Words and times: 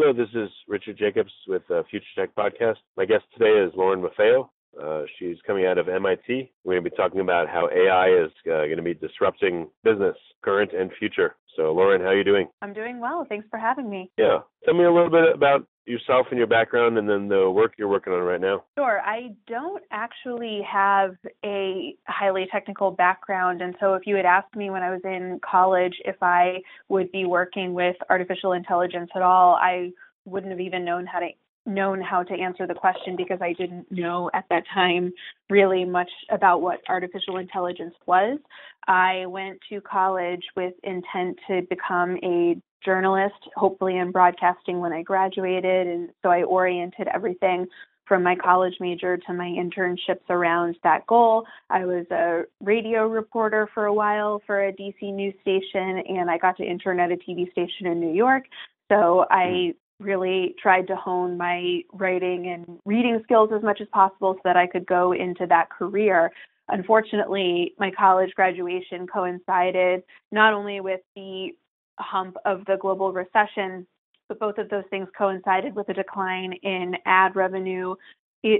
Hello, 0.00 0.12
this 0.12 0.28
is 0.32 0.48
Richard 0.68 0.96
Jacobs 0.96 1.32
with 1.48 1.68
uh, 1.72 1.82
Future 1.90 2.06
Tech 2.16 2.32
Podcast. 2.36 2.76
My 2.96 3.04
guest 3.04 3.24
today 3.36 3.50
is 3.50 3.72
Lauren 3.74 4.00
Maffeo. 4.00 4.48
Uh, 4.80 5.02
she's 5.18 5.38
coming 5.44 5.66
out 5.66 5.76
of 5.76 5.88
MIT. 5.88 6.52
We're 6.62 6.74
going 6.74 6.84
to 6.84 6.90
be 6.90 6.96
talking 6.96 7.20
about 7.20 7.48
how 7.48 7.68
AI 7.68 8.10
is 8.10 8.30
uh, 8.46 8.70
going 8.70 8.76
to 8.76 8.82
be 8.82 8.94
disrupting 8.94 9.66
business, 9.82 10.14
current 10.40 10.72
and 10.72 10.92
future. 11.00 11.34
So, 11.58 11.72
Lauren, 11.72 12.00
how 12.00 12.08
are 12.08 12.16
you 12.16 12.22
doing? 12.22 12.46
I'm 12.62 12.72
doing 12.72 13.00
well. 13.00 13.26
Thanks 13.28 13.48
for 13.50 13.58
having 13.58 13.90
me. 13.90 14.12
Yeah. 14.16 14.38
Tell 14.64 14.74
me 14.74 14.84
a 14.84 14.92
little 14.92 15.10
bit 15.10 15.34
about 15.34 15.66
yourself 15.86 16.28
and 16.30 16.38
your 16.38 16.46
background 16.46 16.98
and 16.98 17.08
then 17.08 17.26
the 17.26 17.50
work 17.50 17.72
you're 17.76 17.88
working 17.88 18.12
on 18.12 18.20
right 18.20 18.40
now. 18.40 18.62
Sure. 18.78 19.00
I 19.00 19.30
don't 19.48 19.82
actually 19.90 20.60
have 20.70 21.16
a 21.44 21.96
highly 22.06 22.46
technical 22.52 22.92
background. 22.92 23.60
And 23.60 23.74
so 23.80 23.94
if 23.94 24.02
you 24.06 24.14
had 24.14 24.24
asked 24.24 24.54
me 24.54 24.70
when 24.70 24.84
I 24.84 24.90
was 24.90 25.00
in 25.02 25.40
college 25.44 25.94
if 26.04 26.16
I 26.22 26.58
would 26.88 27.10
be 27.10 27.24
working 27.24 27.74
with 27.74 27.96
artificial 28.08 28.52
intelligence 28.52 29.10
at 29.16 29.22
all, 29.22 29.56
I 29.56 29.90
wouldn't 30.26 30.52
have 30.52 30.60
even 30.60 30.84
known 30.84 31.06
how 31.06 31.18
to 31.18 31.28
known 31.68 32.00
how 32.00 32.22
to 32.22 32.34
answer 32.34 32.66
the 32.66 32.74
question 32.74 33.16
because 33.16 33.38
I 33.40 33.52
didn't 33.52 33.90
know 33.90 34.30
at 34.34 34.44
that 34.50 34.64
time 34.72 35.12
really 35.50 35.84
much 35.84 36.10
about 36.30 36.62
what 36.62 36.80
artificial 36.88 37.36
intelligence 37.36 37.94
was. 38.06 38.38
I 38.86 39.26
went 39.26 39.58
to 39.68 39.80
college 39.80 40.42
with 40.56 40.74
intent 40.82 41.38
to 41.48 41.62
become 41.68 42.16
a 42.22 42.56
journalist, 42.84 43.34
hopefully 43.56 43.98
in 43.98 44.10
broadcasting 44.10 44.80
when 44.80 44.92
I 44.92 45.02
graduated. 45.02 45.86
And 45.86 46.10
so 46.22 46.30
I 46.30 46.42
oriented 46.42 47.08
everything 47.12 47.66
from 48.06 48.22
my 48.22 48.34
college 48.34 48.74
major 48.80 49.18
to 49.18 49.32
my 49.34 49.44
internships 49.44 50.28
around 50.30 50.76
that 50.82 51.06
goal. 51.06 51.44
I 51.68 51.84
was 51.84 52.06
a 52.10 52.44
radio 52.64 53.06
reporter 53.06 53.68
for 53.74 53.84
a 53.84 53.92
while 53.92 54.42
for 54.46 54.66
a 54.66 54.72
DC 54.72 55.12
news 55.12 55.34
station, 55.42 56.02
and 56.08 56.30
I 56.30 56.38
got 56.38 56.56
to 56.56 56.64
intern 56.64 56.98
at 57.00 57.12
a 57.12 57.16
TV 57.16 57.50
station 57.52 57.86
in 57.86 58.00
New 58.00 58.14
York. 58.14 58.44
So 58.90 59.26
I 59.30 59.74
hmm. 59.74 59.87
Really 60.00 60.54
tried 60.60 60.86
to 60.88 60.96
hone 60.96 61.36
my 61.36 61.82
writing 61.92 62.46
and 62.48 62.78
reading 62.84 63.20
skills 63.24 63.50
as 63.54 63.62
much 63.62 63.80
as 63.80 63.88
possible 63.92 64.34
so 64.34 64.40
that 64.44 64.56
I 64.56 64.66
could 64.66 64.86
go 64.86 65.12
into 65.12 65.46
that 65.46 65.70
career. 65.70 66.30
Unfortunately, 66.68 67.74
my 67.78 67.90
college 67.90 68.32
graduation 68.34 69.06
coincided 69.06 70.02
not 70.30 70.52
only 70.52 70.80
with 70.80 71.00
the 71.16 71.50
hump 71.98 72.36
of 72.44 72.64
the 72.66 72.76
global 72.80 73.12
recession, 73.12 73.86
but 74.28 74.38
both 74.38 74.58
of 74.58 74.68
those 74.68 74.84
things 74.90 75.08
coincided 75.16 75.74
with 75.74 75.88
a 75.88 75.94
decline 75.94 76.52
in 76.62 76.94
ad 77.06 77.34
revenue 77.34 77.94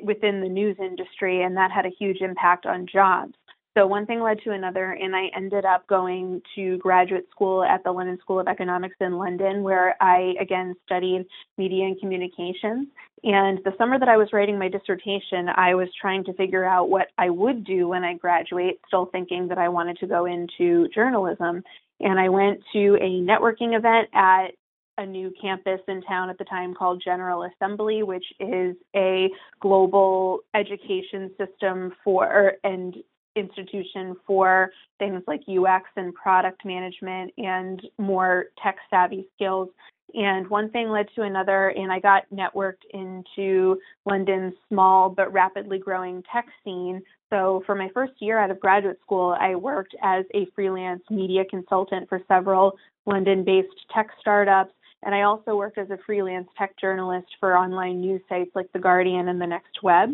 within 0.02 0.40
the 0.40 0.48
news 0.48 0.76
industry, 0.80 1.42
and 1.42 1.56
that 1.56 1.70
had 1.70 1.86
a 1.86 1.90
huge 1.98 2.20
impact 2.20 2.66
on 2.66 2.86
jobs. 2.86 3.34
So 3.78 3.86
one 3.86 4.06
thing 4.06 4.20
led 4.20 4.40
to 4.42 4.50
another, 4.50 4.90
and 4.90 5.14
I 5.14 5.26
ended 5.36 5.64
up 5.64 5.86
going 5.86 6.42
to 6.56 6.78
graduate 6.78 7.30
school 7.30 7.62
at 7.62 7.84
the 7.84 7.92
London 7.92 8.18
School 8.20 8.40
of 8.40 8.48
Economics 8.48 8.96
in 8.98 9.18
London, 9.18 9.62
where 9.62 9.94
I 10.02 10.34
again 10.40 10.74
studied 10.84 11.26
media 11.58 11.84
and 11.84 12.00
communications. 12.00 12.88
And 13.22 13.60
the 13.64 13.72
summer 13.78 13.96
that 14.00 14.08
I 14.08 14.16
was 14.16 14.30
writing 14.32 14.58
my 14.58 14.68
dissertation, 14.68 15.48
I 15.54 15.76
was 15.76 15.88
trying 16.00 16.24
to 16.24 16.32
figure 16.32 16.64
out 16.64 16.90
what 16.90 17.06
I 17.18 17.30
would 17.30 17.62
do 17.62 17.86
when 17.86 18.02
I 18.02 18.14
graduate, 18.14 18.80
still 18.88 19.06
thinking 19.06 19.46
that 19.46 19.58
I 19.58 19.68
wanted 19.68 19.98
to 19.98 20.08
go 20.08 20.24
into 20.24 20.88
journalism. 20.88 21.62
And 22.00 22.18
I 22.18 22.30
went 22.30 22.60
to 22.72 22.96
a 22.96 23.22
networking 23.22 23.78
event 23.78 24.08
at 24.12 24.48
a 24.96 25.06
new 25.06 25.32
campus 25.40 25.80
in 25.86 26.02
town 26.02 26.30
at 26.30 26.38
the 26.38 26.44
time 26.44 26.74
called 26.74 27.00
General 27.04 27.44
Assembly, 27.44 28.02
which 28.02 28.26
is 28.40 28.74
a 28.96 29.30
global 29.60 30.40
education 30.52 31.30
system 31.38 31.92
for 32.02 32.54
and 32.64 32.96
institution 33.38 34.16
for 34.26 34.70
things 34.98 35.22
like 35.26 35.40
UX 35.48 35.84
and 35.96 36.14
product 36.14 36.64
management 36.64 37.32
and 37.38 37.80
more 37.98 38.46
tech 38.62 38.76
savvy 38.90 39.28
skills. 39.34 39.68
And 40.14 40.48
one 40.48 40.70
thing 40.70 40.88
led 40.88 41.06
to 41.16 41.22
another, 41.22 41.68
and 41.68 41.92
I 41.92 42.00
got 42.00 42.22
networked 42.32 42.84
into 42.94 43.78
London's 44.06 44.54
small 44.68 45.10
but 45.10 45.32
rapidly 45.32 45.78
growing 45.78 46.22
tech 46.32 46.46
scene. 46.64 47.02
So, 47.30 47.62
for 47.66 47.74
my 47.74 47.90
first 47.92 48.14
year 48.20 48.38
out 48.38 48.50
of 48.50 48.58
graduate 48.58 48.98
school, 49.02 49.36
I 49.38 49.54
worked 49.54 49.94
as 50.02 50.24
a 50.34 50.46
freelance 50.54 51.02
media 51.10 51.44
consultant 51.44 52.08
for 52.08 52.22
several 52.26 52.78
London 53.04 53.44
based 53.44 53.68
tech 53.94 54.08
startups. 54.18 54.72
And 55.02 55.14
I 55.14 55.22
also 55.22 55.56
worked 55.56 55.78
as 55.78 55.90
a 55.90 55.98
freelance 56.06 56.48
tech 56.56 56.78
journalist 56.80 57.28
for 57.38 57.56
online 57.56 58.00
news 58.00 58.22
sites 58.28 58.50
like 58.54 58.72
The 58.72 58.78
Guardian 58.78 59.28
and 59.28 59.40
The 59.40 59.46
Next 59.46 59.82
Web. 59.82 60.10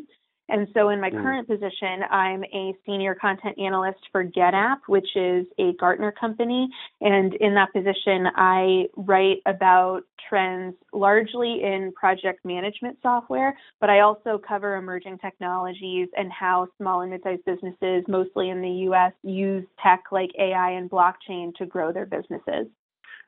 And 0.48 0.68
so 0.74 0.90
in 0.90 1.00
my 1.00 1.10
mm. 1.10 1.22
current 1.22 1.48
position, 1.48 2.02
I'm 2.10 2.44
a 2.44 2.74
senior 2.84 3.14
content 3.14 3.58
analyst 3.58 4.00
for 4.12 4.24
GetApp, 4.24 4.78
which 4.86 5.08
is 5.16 5.46
a 5.58 5.72
Gartner 5.74 6.12
company. 6.12 6.68
And 7.00 7.34
in 7.34 7.54
that 7.54 7.72
position, 7.72 8.28
I 8.36 8.86
write 8.96 9.38
about 9.46 10.02
trends 10.28 10.74
largely 10.92 11.62
in 11.62 11.92
project 11.94 12.44
management 12.44 12.98
software, 13.02 13.56
but 13.80 13.90
I 13.90 14.00
also 14.00 14.38
cover 14.46 14.76
emerging 14.76 15.18
technologies 15.18 16.08
and 16.16 16.30
how 16.30 16.68
small 16.78 17.00
and 17.00 17.10
mid-sized 17.10 17.44
businesses, 17.44 18.04
mostly 18.08 18.50
in 18.50 18.60
the 18.60 18.90
US, 18.90 19.12
use 19.22 19.64
tech 19.82 20.04
like 20.12 20.30
AI 20.38 20.72
and 20.72 20.90
blockchain 20.90 21.54
to 21.56 21.66
grow 21.66 21.92
their 21.92 22.06
businesses. 22.06 22.66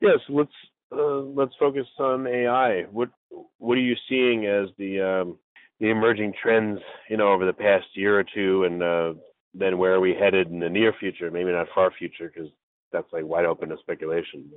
Yes, 0.00 0.18
let's 0.28 0.50
uh, 0.92 1.20
let's 1.20 1.54
focus 1.58 1.86
on 1.98 2.26
AI. 2.26 2.82
What 2.92 3.10
what 3.58 3.76
are 3.78 3.80
you 3.80 3.96
seeing 4.08 4.46
as 4.46 4.68
the 4.78 5.00
um, 5.00 5.38
the 5.80 5.90
emerging 5.90 6.32
trends, 6.42 6.80
you 7.08 7.16
know, 7.16 7.32
over 7.32 7.44
the 7.44 7.52
past 7.52 7.86
year 7.94 8.18
or 8.18 8.24
two, 8.24 8.64
and 8.64 8.82
uh, 8.82 9.12
then 9.54 9.78
where 9.78 9.94
are 9.94 10.00
we 10.00 10.14
headed 10.14 10.48
in 10.48 10.60
the 10.60 10.68
near 10.68 10.92
future? 10.98 11.30
Maybe 11.30 11.52
not 11.52 11.68
far 11.74 11.90
future, 11.90 12.32
because 12.34 12.50
that's 12.96 13.12
like 13.12 13.24
wide 13.24 13.44
open 13.44 13.68
to 13.68 13.76
speculation. 13.78 14.50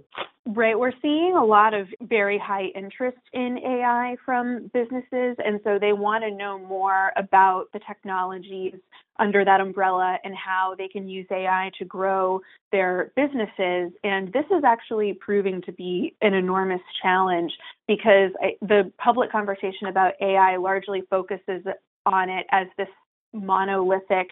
Right. 0.46 0.78
We're 0.78 0.94
seeing 1.02 1.36
a 1.36 1.44
lot 1.44 1.74
of 1.74 1.88
very 2.02 2.40
high 2.40 2.68
interest 2.74 3.18
in 3.34 3.58
AI 3.60 4.16
from 4.26 4.72
businesses. 4.74 5.36
And 5.46 5.60
so 5.64 5.78
they 5.80 5.92
want 5.92 6.24
to 6.24 6.32
know 6.32 6.58
more 6.58 7.12
about 7.18 7.66
the 7.74 7.80
technologies 7.86 8.76
under 9.20 9.44
that 9.44 9.60
umbrella 9.60 10.18
and 10.24 10.34
how 10.34 10.76
they 10.78 10.88
can 10.88 11.10
use 11.10 11.28
AI 11.30 11.72
to 11.78 11.86
grow 11.86 12.42
their 12.72 13.12
businesses. 13.18 13.92
And 14.04 14.32
this 14.32 14.46
is 14.46 14.64
actually 14.64 15.14
proving 15.14 15.62
to 15.64 15.74
be 15.74 16.16
an 16.22 16.34
enormous 16.34 16.82
challenge 17.02 17.52
because 17.88 18.32
I, 18.42 18.56
the 18.62 18.92
public 18.98 19.32
conversation 19.32 19.88
about 19.88 20.14
AI 20.22 20.56
largely 20.56 21.04
focuses 21.10 21.64
on 22.06 22.30
it 22.30 22.48
as 22.52 22.68
this 22.78 22.88
monolithic 23.34 24.30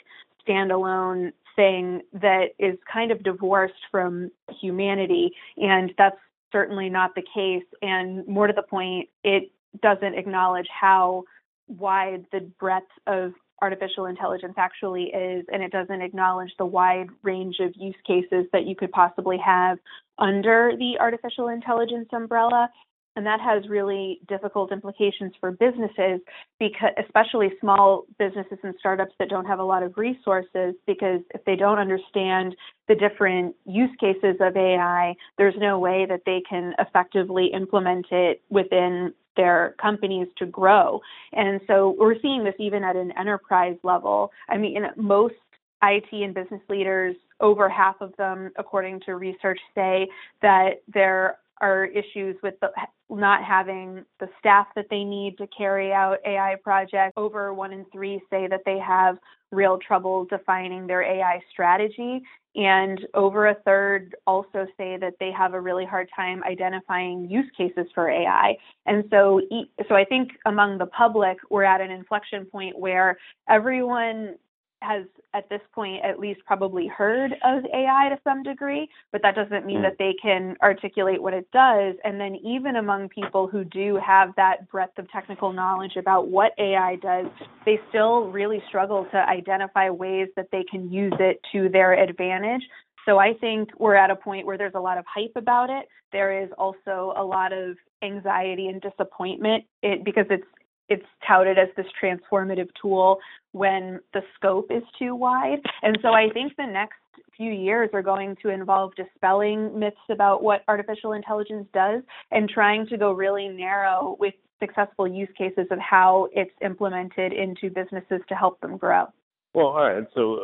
standalone 0.48 1.34
thing 1.58 2.02
that 2.14 2.52
is 2.58 2.78
kind 2.92 3.12
of 3.12 3.22
divorced 3.24 3.74
from 3.92 4.32
humanity. 4.62 5.32
And 5.58 5.94
that's 5.98 6.16
certainly 6.54 6.90
not 6.90 7.16
the 7.16 7.24
case. 7.36 7.66
And 7.82 8.26
more 8.26 8.48
to 8.48 8.54
the 8.54 8.64
point, 8.64 9.10
it 9.26 9.52
doesn't 9.82 10.14
acknowledge 10.14 10.68
how 10.70 11.26
wide 11.68 12.26
the 12.32 12.40
breadth 12.60 12.86
of 13.06 13.34
artificial 13.62 14.06
intelligence 14.06 14.54
actually 14.56 15.06
is, 15.06 15.44
and 15.52 15.64
it 15.64 15.72
doesn't 15.72 16.02
acknowledge 16.02 16.52
the 16.58 16.66
wide 16.66 17.08
range 17.24 17.58
of 17.60 17.74
use 17.76 17.96
cases 18.06 18.46
that 18.54 18.66
you 18.66 18.76
could 18.76 18.92
possibly 18.92 19.38
have 19.38 19.80
under 20.20 20.74
the 20.78 20.98
artificial 21.00 21.48
intelligence 21.50 22.08
umbrella. 22.14 22.70
And 23.18 23.26
that 23.26 23.42
has 23.42 23.68
really 23.68 24.20
difficult 24.28 24.72
implications 24.72 25.34
for 25.40 25.50
businesses, 25.50 26.22
because 26.60 26.92
especially 27.04 27.50
small 27.60 28.06
businesses 28.20 28.60
and 28.62 28.76
startups 28.78 29.14
that 29.18 29.28
don't 29.28 29.46
have 29.46 29.58
a 29.58 29.64
lot 29.64 29.82
of 29.82 29.98
resources, 29.98 30.76
because 30.86 31.22
if 31.34 31.44
they 31.44 31.56
don't 31.56 31.80
understand 31.80 32.56
the 32.88 32.94
different 32.94 33.56
use 33.66 33.90
cases 34.00 34.36
of 34.40 34.56
AI, 34.56 35.16
there's 35.40 35.56
no 35.58 35.80
way 35.80 36.06
that 36.08 36.22
they 36.28 36.44
can 36.48 36.76
effectively 36.78 37.48
implement 37.48 38.06
it 38.12 38.44
within 38.52 39.12
their 39.36 39.76
companies 39.82 40.28
to 40.38 40.46
grow. 40.46 41.02
And 41.34 41.60
so 41.66 41.96
we're 41.98 42.22
seeing 42.22 42.44
this 42.44 42.56
even 42.60 42.84
at 42.84 42.96
an 42.96 43.12
enterprise 43.18 43.78
level. 43.82 44.32
I 44.48 44.58
mean, 44.58 44.86
most 44.96 45.34
IT 45.82 46.06
and 46.12 46.36
business 46.36 46.62
leaders, 46.70 47.16
over 47.40 47.68
half 47.68 47.96
of 48.00 48.16
them, 48.18 48.52
according 48.58 49.00
to 49.08 49.16
research, 49.16 49.60
say 49.74 50.08
that 50.44 50.84
there 50.94 51.38
are 51.62 51.86
issues 51.86 52.36
with 52.44 52.56
the, 52.62 52.70
not 53.10 53.44
having 53.44 54.04
the 54.20 54.30
staff 54.40 54.68
that 54.76 54.88
they 54.90 55.04
need 55.04 55.38
to 55.38 55.48
carry 55.48 55.92
out 55.94 56.18
AI 56.26 56.56
projects. 56.64 57.14
Over 57.18 57.54
one 57.54 57.74
in 57.74 57.86
three 57.92 58.22
say 58.30 58.48
that 58.48 58.62
they 58.66 58.78
have 58.80 59.18
real 59.52 59.78
trouble 59.78 60.26
defining 60.26 60.88
their 60.88 61.04
AI 61.04 61.42
strategy. 61.52 62.22
And 62.56 63.00
over 63.14 63.48
a 63.48 63.56
third 63.66 64.16
also 64.26 64.66
say 64.78 64.98
that 64.98 65.14
they 65.20 65.32
have 65.32 65.54
a 65.54 65.62
really 65.62 65.86
hard 65.86 66.10
time 66.16 66.44
identifying 66.44 67.30
use 67.30 67.50
cases 67.56 67.86
for 67.94 68.10
AI. 68.10 68.58
And 68.88 69.04
so, 69.12 69.42
so 69.88 69.96
I 69.96 70.04
think 70.04 70.32
among 70.46 70.80
the 70.80 70.88
public, 70.88 71.38
we're 71.50 71.64
at 71.64 71.82
an 71.82 71.92
inflection 71.92 72.46
point 72.46 72.78
where 72.78 73.18
everyone 73.48 74.36
has 74.82 75.04
at 75.34 75.50
this 75.50 75.62
point 75.74 76.04
at 76.04 76.20
least 76.20 76.40
probably 76.46 76.88
heard 76.88 77.34
of 77.44 77.64
AI 77.74 78.10
to 78.10 78.20
some 78.24 78.44
degree, 78.44 78.88
but 79.12 79.22
that 79.22 79.36
doesn't 79.36 79.66
mean 79.66 79.80
mm. 79.80 79.84
that 79.84 79.98
they 79.98 80.14
can 80.22 80.56
articulate 80.62 81.22
what 81.22 81.34
it 81.34 81.48
does. 81.52 81.96
And 82.04 82.20
then 82.20 82.36
even 82.36 82.76
among 82.76 83.10
people 83.10 83.48
who 83.48 83.64
do 83.64 84.00
have 84.06 84.34
that 84.36 84.70
breadth 84.70 84.98
of 84.98 85.10
technical 85.12 85.52
knowledge 85.52 85.96
about 85.98 86.28
what 86.28 86.52
AI 86.58 86.98
does, 86.98 87.26
they 87.66 87.80
still 87.90 88.28
really 88.28 88.62
struggle 88.68 89.08
to 89.12 89.18
identify 89.18 89.90
ways 89.90 90.28
that 90.36 90.48
they 90.52 90.64
can 90.70 90.92
use 90.92 91.14
it 91.20 91.40
to 91.52 91.70
their 91.70 91.94
advantage. 91.94 92.62
So 93.06 93.18
I 93.20 93.34
think 93.34 93.70
we're 93.80 93.96
at 93.96 94.12
a 94.12 94.16
point 94.16 94.46
where 94.46 94.58
there's 94.58 94.76
a 94.76 94.80
lot 94.80 94.98
of 94.98 95.06
hype 95.08 95.32
about 95.36 95.70
it. 95.70 95.88
There 96.12 96.44
is 96.44 96.50
also 96.58 97.14
a 97.16 97.24
lot 97.24 97.54
of 97.54 97.78
anxiety 98.04 98.68
and 98.68 98.82
disappointment 98.82 99.64
it, 99.82 100.04
because 100.04 100.26
it's 100.30 100.46
it's 100.90 101.06
touted 101.28 101.58
as 101.58 101.70
this 101.76 101.86
transformative 102.02 102.70
tool 102.82 103.20
when 103.52 104.00
the 104.14 104.22
scope 104.36 104.72
is 104.72 104.84
too 104.98 105.16
wide. 105.16 105.60
And 105.82 105.98
so 106.02 106.10
I 106.10 106.30
think 106.34 106.56
the 106.56 106.66
next 106.66 106.98
few 107.36 107.52
years 107.52 107.90
are 107.94 108.02
going 108.02 108.36
to 108.42 108.50
involve 108.50 108.96
dispelling 108.96 109.78
myths 109.78 109.98
about 110.10 110.44
what 110.44 110.64
artificial 110.68 111.14
intelligence 111.14 111.68
does 111.74 112.02
and 112.32 112.50
trying 112.50 112.88
to 112.88 112.98
go 112.98 113.12
really 113.12 113.48
narrow 113.48 114.18
with 114.20 114.34
successful 114.60 115.08
use 115.08 115.30
cases 115.38 115.68
of 115.72 115.78
how 115.80 116.28
it's 116.34 116.52
implemented 116.64 117.32
into 117.32 117.70
businesses 117.70 118.22
to 118.28 118.36
help 118.36 118.60
them 118.62 118.78
grow. 118.78 119.06
Well, 119.54 119.68
all 119.68 119.82
right. 119.82 120.08
So, 120.16 120.36
uh, 120.36 120.40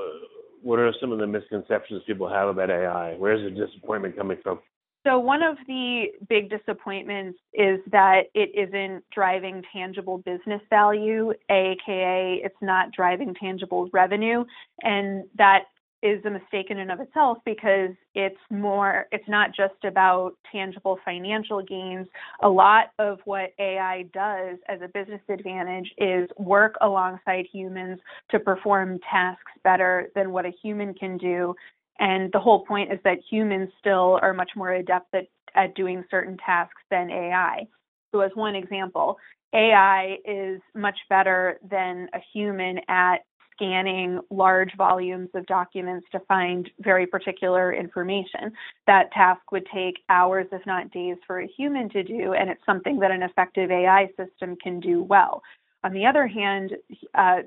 what 0.62 0.80
are 0.80 0.94
some 1.02 1.12
of 1.12 1.20
the 1.20 1.28
misconceptions 1.28 2.04
people 2.08 2.30
have 2.30 2.48
about 2.48 2.70
AI? 2.70 3.16
Where's 3.16 3.44
the 3.44 3.66
disappointment 3.66 4.16
coming 4.16 4.38
from? 4.42 4.60
So, 5.06 5.20
one 5.20 5.44
of 5.44 5.58
the 5.68 6.06
big 6.30 6.50
disappointments 6.50 7.38
is 7.54 7.80
that 7.92 8.24
it 8.34 8.52
isn't 8.56 9.04
driving 9.14 9.62
tangible 9.74 10.20
business 10.20 10.62
value, 10.70 11.34
aka 11.50 12.42
it's 12.44 12.56
not 12.62 12.92
driving 12.94 13.36
tangible 13.36 13.90
revenue. 13.92 14.46
And 14.82 15.26
that 15.38 15.64
is 16.02 16.24
a 16.26 16.30
mistake 16.30 16.68
in 16.70 16.80
and 16.80 16.92
of 16.92 17.00
itself 17.00 17.38
because 17.46 17.92
it's 18.14 18.40
more, 18.50 19.08
it's 19.12 19.28
not 19.28 19.56
just 19.56 19.86
about 19.86 20.34
tangible 20.52 21.00
financial 21.06 21.62
gains. 21.62 22.08
A 22.42 22.50
lot 22.50 22.92
of 23.00 23.20
what 23.24 23.54
AI 23.58 24.04
does 24.14 24.58
as 24.68 24.82
a 24.82 24.90
business 24.90 25.22
advantage 25.30 25.90
is 25.98 26.30
work 26.38 26.76
alongside 26.82 27.46
humans 27.52 28.00
to 28.32 28.40
perform 28.40 29.00
tasks 29.10 29.52
better 29.64 30.10
than 30.14 30.32
what 30.32 30.46
a 30.46 30.52
human 30.62 30.94
can 30.94 31.18
do 31.18 31.56
and 32.00 32.32
the 32.32 32.40
whole 32.40 32.66
point 32.66 32.92
is 32.92 33.00
that 33.04 33.20
humans 33.30 33.70
still 33.80 34.20
are 34.22 34.34
much 34.34 34.52
more 34.56 34.74
adept 34.74 35.14
at, 35.14 35.28
at 35.56 35.76
doing 35.76 36.04
certain 36.10 36.38
tasks 36.38 36.82
than 36.90 37.10
AI. 37.10 37.68
So, 38.12 38.22
as 38.22 38.32
one 38.36 38.56
example, 38.56 39.18
AI 39.54 40.18
is 40.26 40.62
much 40.76 40.98
better 41.10 41.60
than 41.70 42.10
a 42.14 42.20
human 42.34 42.80
at 42.88 43.18
scanning 43.52 44.20
large 44.32 44.76
volumes 44.78 45.30
of 45.36 45.46
documents 45.46 46.08
to 46.12 46.20
find 46.22 46.70
very 46.80 47.06
particular 47.06 47.72
information. 47.74 48.52
That 48.88 49.12
task 49.12 49.52
would 49.52 49.68
take 49.74 49.96
hours, 50.10 50.48
if 50.52 50.66
not 50.66 50.92
days, 50.92 51.18
for 51.26 51.42
a 51.42 51.48
human 51.48 51.90
to 51.90 52.04
do, 52.04 52.34
and 52.34 52.50
it's 52.50 52.66
something 52.66 53.00
that 53.00 53.12
an 53.12 53.24
effective 53.24 53.72
AI 53.72 54.10
system 54.18 54.56
can 54.62 54.80
do 54.80 55.04
well. 55.04 55.42
On 55.84 55.92
the 55.92 56.06
other 56.06 56.28
hand, 56.28 56.72
uh, 57.14 57.40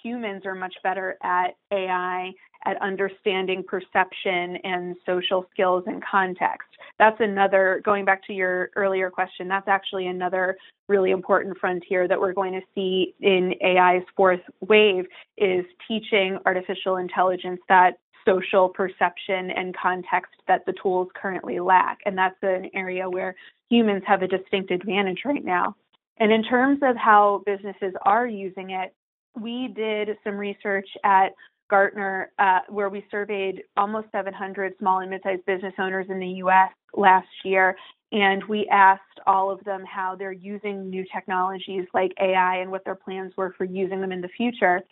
humans 0.00 0.46
are 0.46 0.54
much 0.54 0.74
better 0.82 1.16
at 1.22 1.56
AI 1.72 2.32
at 2.64 2.80
understanding 2.82 3.64
perception 3.66 4.56
and 4.64 4.94
social 5.06 5.46
skills 5.50 5.82
and 5.86 6.02
context. 6.04 6.68
That's 6.98 7.18
another, 7.20 7.80
going 7.84 8.04
back 8.04 8.24
to 8.26 8.32
your 8.32 8.70
earlier 8.76 9.10
question, 9.10 9.48
that's 9.48 9.66
actually 9.66 10.06
another 10.06 10.56
really 10.88 11.10
important 11.10 11.56
frontier 11.58 12.06
that 12.06 12.20
we're 12.20 12.34
going 12.34 12.52
to 12.52 12.60
see 12.74 13.14
in 13.20 13.54
AI's 13.64 14.02
fourth 14.16 14.40
wave 14.60 15.06
is 15.38 15.64
teaching 15.88 16.38
artificial 16.44 16.96
intelligence 16.96 17.60
that 17.68 17.98
social 18.26 18.68
perception 18.68 19.50
and 19.50 19.74
context 19.74 20.32
that 20.46 20.66
the 20.66 20.74
tools 20.82 21.08
currently 21.14 21.58
lack. 21.58 21.98
And 22.04 22.18
that's 22.18 22.36
an 22.42 22.70
area 22.74 23.08
where 23.08 23.34
humans 23.70 24.02
have 24.06 24.20
a 24.22 24.28
distinct 24.28 24.70
advantage 24.70 25.22
right 25.24 25.44
now. 25.44 25.74
And 26.20 26.30
in 26.30 26.42
terms 26.42 26.80
of 26.82 26.96
how 26.96 27.42
businesses 27.46 27.94
are 28.02 28.26
using 28.26 28.70
it, 28.70 28.94
we 29.40 29.72
did 29.74 30.10
some 30.22 30.36
research 30.36 30.88
at 31.02 31.32
Gartner 31.70 32.30
uh, 32.38 32.60
where 32.68 32.90
we 32.90 33.04
surveyed 33.10 33.62
almost 33.76 34.08
700 34.12 34.74
small 34.78 35.00
and 35.00 35.10
mid-sized 35.10 35.46
business 35.46 35.72
owners 35.78 36.06
in 36.10 36.18
the 36.18 36.26
U.S. 36.26 36.70
last 36.94 37.28
year, 37.44 37.76
and 38.12 38.42
we 38.44 38.68
asked 38.70 39.02
all 39.26 39.50
of 39.50 39.62
them 39.64 39.84
how 39.86 40.16
they're 40.16 40.32
using 40.32 40.90
new 40.90 41.04
technologies 41.14 41.86
like 41.94 42.12
AI 42.20 42.56
and 42.56 42.70
what 42.70 42.84
their 42.84 42.96
plans 42.96 43.32
were 43.36 43.54
for 43.56 43.64
using 43.64 44.00
them 44.00 44.12
in 44.12 44.20
the 44.20 44.28
future. 44.36 44.82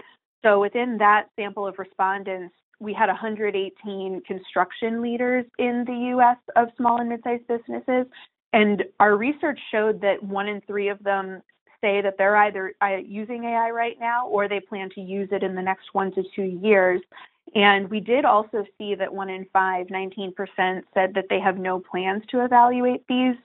So 0.44 0.60
within 0.60 0.96
that 0.98 1.26
sample 1.36 1.66
of 1.66 1.74
respondents, 1.78 2.54
we 2.80 2.94
had 2.94 3.08
118 3.08 4.22
construction 4.24 5.02
leaders 5.02 5.44
in 5.58 5.84
the 5.84 6.10
U.S. 6.10 6.36
of 6.54 6.68
small 6.76 7.00
and 7.00 7.08
mid-sized 7.08 7.46
businesses, 7.48 8.06
and 8.52 8.84
our 8.98 9.16
research 9.16 9.58
showed 9.70 10.00
that 10.00 10.22
one 10.22 10.48
in 10.48 10.60
three 10.62 10.88
of 10.88 11.02
them 11.02 11.42
say 11.80 12.00
that 12.00 12.16
they're 12.18 12.36
either 12.36 12.74
uh, 12.82 12.96
using 12.96 13.44
AI 13.44 13.70
right 13.70 13.96
now 14.00 14.26
or 14.26 14.48
they 14.48 14.60
plan 14.60 14.90
to 14.94 15.00
use 15.00 15.28
it 15.30 15.42
in 15.42 15.54
the 15.54 15.62
next 15.62 15.88
one 15.92 16.12
to 16.12 16.22
two 16.34 16.42
years. 16.42 17.00
And 17.54 17.88
we 17.88 18.00
did 18.00 18.24
also 18.24 18.64
see 18.76 18.94
that 18.94 19.12
one 19.12 19.30
in 19.30 19.46
five, 19.52 19.86
19%, 19.86 20.34
said 20.92 21.14
that 21.14 21.26
they 21.30 21.40
have 21.40 21.56
no 21.56 21.80
plans 21.80 22.22
to 22.30 22.44
evaluate 22.44 23.06
these 23.08 23.36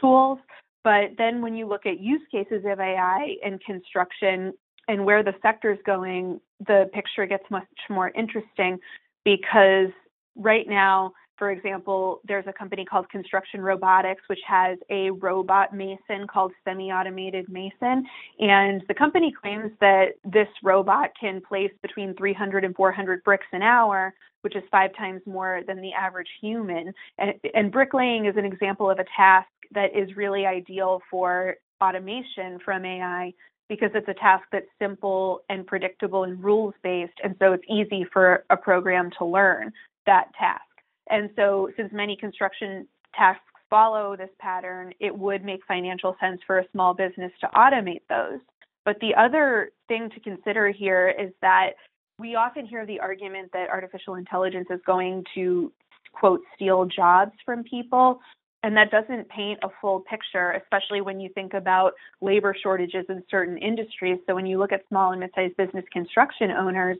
tools. 0.00 0.38
But 0.84 1.10
then 1.18 1.40
when 1.40 1.54
you 1.54 1.66
look 1.66 1.86
at 1.86 2.00
use 2.00 2.22
cases 2.30 2.64
of 2.66 2.80
AI 2.80 3.36
in 3.42 3.58
construction 3.60 4.52
and 4.86 5.04
where 5.04 5.22
the 5.22 5.34
sector 5.42 5.72
is 5.72 5.78
going, 5.84 6.40
the 6.66 6.90
picture 6.92 7.26
gets 7.26 7.44
much 7.50 7.66
more 7.88 8.10
interesting 8.10 8.78
because 9.24 9.90
right 10.36 10.66
now, 10.68 11.12
for 11.38 11.50
example, 11.50 12.20
there's 12.26 12.46
a 12.46 12.52
company 12.52 12.84
called 12.84 13.08
Construction 13.10 13.60
Robotics, 13.60 14.22
which 14.26 14.40
has 14.46 14.76
a 14.90 15.10
robot 15.10 15.74
mason 15.74 16.26
called 16.26 16.52
Semi 16.64 16.90
Automated 16.90 17.48
Mason. 17.48 18.04
And 18.40 18.82
the 18.88 18.94
company 18.94 19.32
claims 19.32 19.70
that 19.80 20.14
this 20.24 20.48
robot 20.62 21.10
can 21.18 21.40
place 21.40 21.72
between 21.80 22.14
300 22.14 22.64
and 22.64 22.74
400 22.74 23.22
bricks 23.22 23.46
an 23.52 23.62
hour, 23.62 24.12
which 24.42 24.56
is 24.56 24.62
five 24.70 24.94
times 24.96 25.22
more 25.26 25.62
than 25.66 25.80
the 25.80 25.92
average 25.92 26.28
human. 26.40 26.92
And, 27.18 27.34
and 27.54 27.70
bricklaying 27.70 28.26
is 28.26 28.36
an 28.36 28.44
example 28.44 28.90
of 28.90 28.98
a 28.98 29.04
task 29.16 29.48
that 29.72 29.96
is 29.96 30.16
really 30.16 30.44
ideal 30.44 31.00
for 31.10 31.56
automation 31.80 32.58
from 32.64 32.84
AI 32.84 33.32
because 33.68 33.90
it's 33.94 34.08
a 34.08 34.14
task 34.14 34.44
that's 34.50 34.66
simple 34.80 35.42
and 35.48 35.66
predictable 35.66 36.24
and 36.24 36.42
rules 36.42 36.74
based. 36.82 37.12
And 37.22 37.36
so 37.38 37.52
it's 37.52 37.64
easy 37.68 38.06
for 38.12 38.44
a 38.50 38.56
program 38.56 39.10
to 39.18 39.24
learn 39.24 39.72
that 40.06 40.34
task. 40.38 40.62
And 41.10 41.30
so, 41.36 41.70
since 41.76 41.92
many 41.92 42.16
construction 42.16 42.86
tasks 43.14 43.42
follow 43.70 44.16
this 44.16 44.30
pattern, 44.38 44.92
it 45.00 45.16
would 45.16 45.44
make 45.44 45.60
financial 45.66 46.16
sense 46.20 46.40
for 46.46 46.58
a 46.58 46.64
small 46.72 46.94
business 46.94 47.32
to 47.40 47.48
automate 47.54 48.02
those. 48.08 48.40
But 48.84 48.96
the 49.00 49.14
other 49.14 49.70
thing 49.88 50.08
to 50.14 50.20
consider 50.20 50.70
here 50.70 51.14
is 51.18 51.32
that 51.42 51.72
we 52.18 52.34
often 52.34 52.66
hear 52.66 52.86
the 52.86 53.00
argument 53.00 53.50
that 53.52 53.68
artificial 53.68 54.14
intelligence 54.14 54.66
is 54.70 54.80
going 54.86 55.24
to, 55.34 55.72
quote, 56.12 56.40
steal 56.54 56.86
jobs 56.86 57.32
from 57.44 57.62
people. 57.64 58.20
And 58.64 58.76
that 58.76 58.90
doesn't 58.90 59.28
paint 59.28 59.60
a 59.62 59.68
full 59.80 60.00
picture, 60.00 60.52
especially 60.52 61.00
when 61.00 61.20
you 61.20 61.28
think 61.32 61.54
about 61.54 61.92
labor 62.20 62.56
shortages 62.60 63.04
in 63.08 63.22
certain 63.30 63.56
industries. 63.58 64.18
So, 64.26 64.34
when 64.34 64.46
you 64.46 64.58
look 64.58 64.72
at 64.72 64.82
small 64.88 65.12
and 65.12 65.20
mid 65.20 65.30
sized 65.34 65.56
business 65.56 65.84
construction 65.92 66.50
owners, 66.50 66.96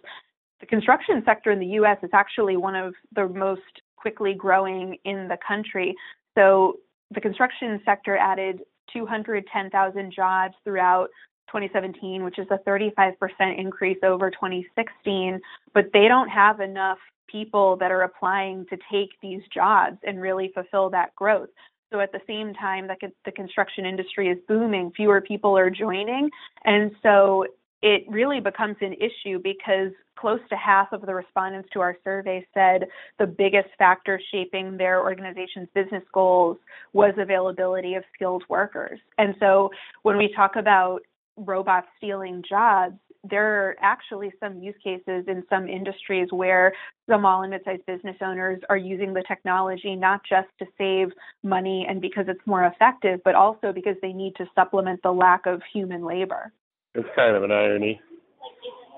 the 0.61 0.67
construction 0.67 1.23
sector 1.25 1.51
in 1.51 1.59
the 1.59 1.79
US 1.81 1.99
is 2.03 2.11
actually 2.13 2.57
one 2.57 2.77
of 2.77 2.95
the 3.15 3.29
most 3.29 3.63
quickly 4.01 4.35
growing 4.35 4.97
in 5.05 5.29
the 5.29 5.39
country. 5.47 5.95
So 6.37 6.79
the 7.11 7.21
construction 7.21 7.81
sector 7.85 8.17
added 8.17 8.61
210,000 8.93 10.13
jobs 10.15 10.55
throughout 10.65 11.09
2017, 11.49 12.25
which 12.25 12.39
is 12.39 12.47
a 12.51 12.59
35% 12.69 13.15
increase 13.59 13.99
over 14.03 14.31
2016, 14.31 15.41
but 15.75 15.87
they 15.93 16.07
don't 16.09 16.29
have 16.29 16.61
enough 16.61 16.99
people 17.29 17.77
that 17.77 17.91
are 17.91 18.03
applying 18.03 18.67
to 18.67 18.77
take 18.91 19.11
these 19.23 19.43
jobs 19.53 19.99
and 20.07 20.21
really 20.21 20.51
fulfill 20.55 20.91
that 20.91 21.15
growth. 21.15 21.49
So 21.93 22.01
at 22.01 22.13
the 22.13 22.21
same 22.27 22.53
time 22.55 22.87
that 22.89 22.99
the 23.25 23.33
construction 23.33 23.87
industry 23.87 24.29
is 24.29 24.39
booming, 24.47 24.93
fewer 24.95 25.21
people 25.21 25.57
are 25.57 25.71
joining. 25.71 26.31
And 26.65 26.93
so 27.03 27.47
it 27.83 28.05
really 28.09 28.41
becomes 28.41 28.77
an 28.81 28.95
issue 28.95 29.41
because 29.43 29.93
close 30.17 30.41
to 30.49 30.57
half 30.57 30.93
of 30.93 31.03
the 31.03 31.15
respondents 31.15 31.69
to 31.73 31.81
our 31.81 31.97
survey 32.03 32.45
said 32.53 32.89
the 33.19 33.27
biggest 33.27 33.69
factor 33.79 34.21
shaping 34.33 34.77
their 34.77 35.01
organization's 35.01 35.69
business 35.75 36.03
goals 36.13 36.57
was 36.93 37.15
availability 37.19 37.95
of 37.95 38.03
skilled 38.15 38.43
workers. 38.49 38.99
And 39.17 39.35
so 39.39 39.71
when 40.03 40.19
we 40.19 40.33
talk 40.35 40.57
about 40.57 41.03
robots 41.37 41.87
stealing 41.99 42.43
jobs, 42.49 42.97
there 43.29 43.69
are 43.69 43.77
actually 43.81 44.33
some 44.41 44.61
use 44.61 44.75
cases 44.83 45.25
in 45.27 45.45
some 45.51 45.69
industries 45.69 46.29
where 46.31 46.73
small 47.07 47.43
and 47.43 47.51
mid-sized 47.51 47.85
business 47.87 48.17
owners 48.21 48.61
are 48.69 48.77
using 48.77 49.13
the 49.13 49.25
technology 49.27 49.95
not 49.97 50.21
just 50.29 50.49
to 50.59 50.67
save 50.77 51.09
money 51.43 51.87
and 51.89 52.01
because 52.01 52.27
it's 52.29 52.45
more 52.47 52.65
effective, 52.65 53.21
but 53.25 53.35
also 53.35 53.73
because 53.73 53.97
they 54.03 54.13
need 54.13 54.35
to 54.37 54.47
supplement 54.55 55.03
the 55.03 55.13
lack 55.13 55.47
of 55.47 55.61
human 55.73 56.05
labor. 56.05 56.53
It's 56.95 57.09
kind 57.15 57.37
of 57.37 57.43
an 57.43 57.53
irony. 57.53 58.01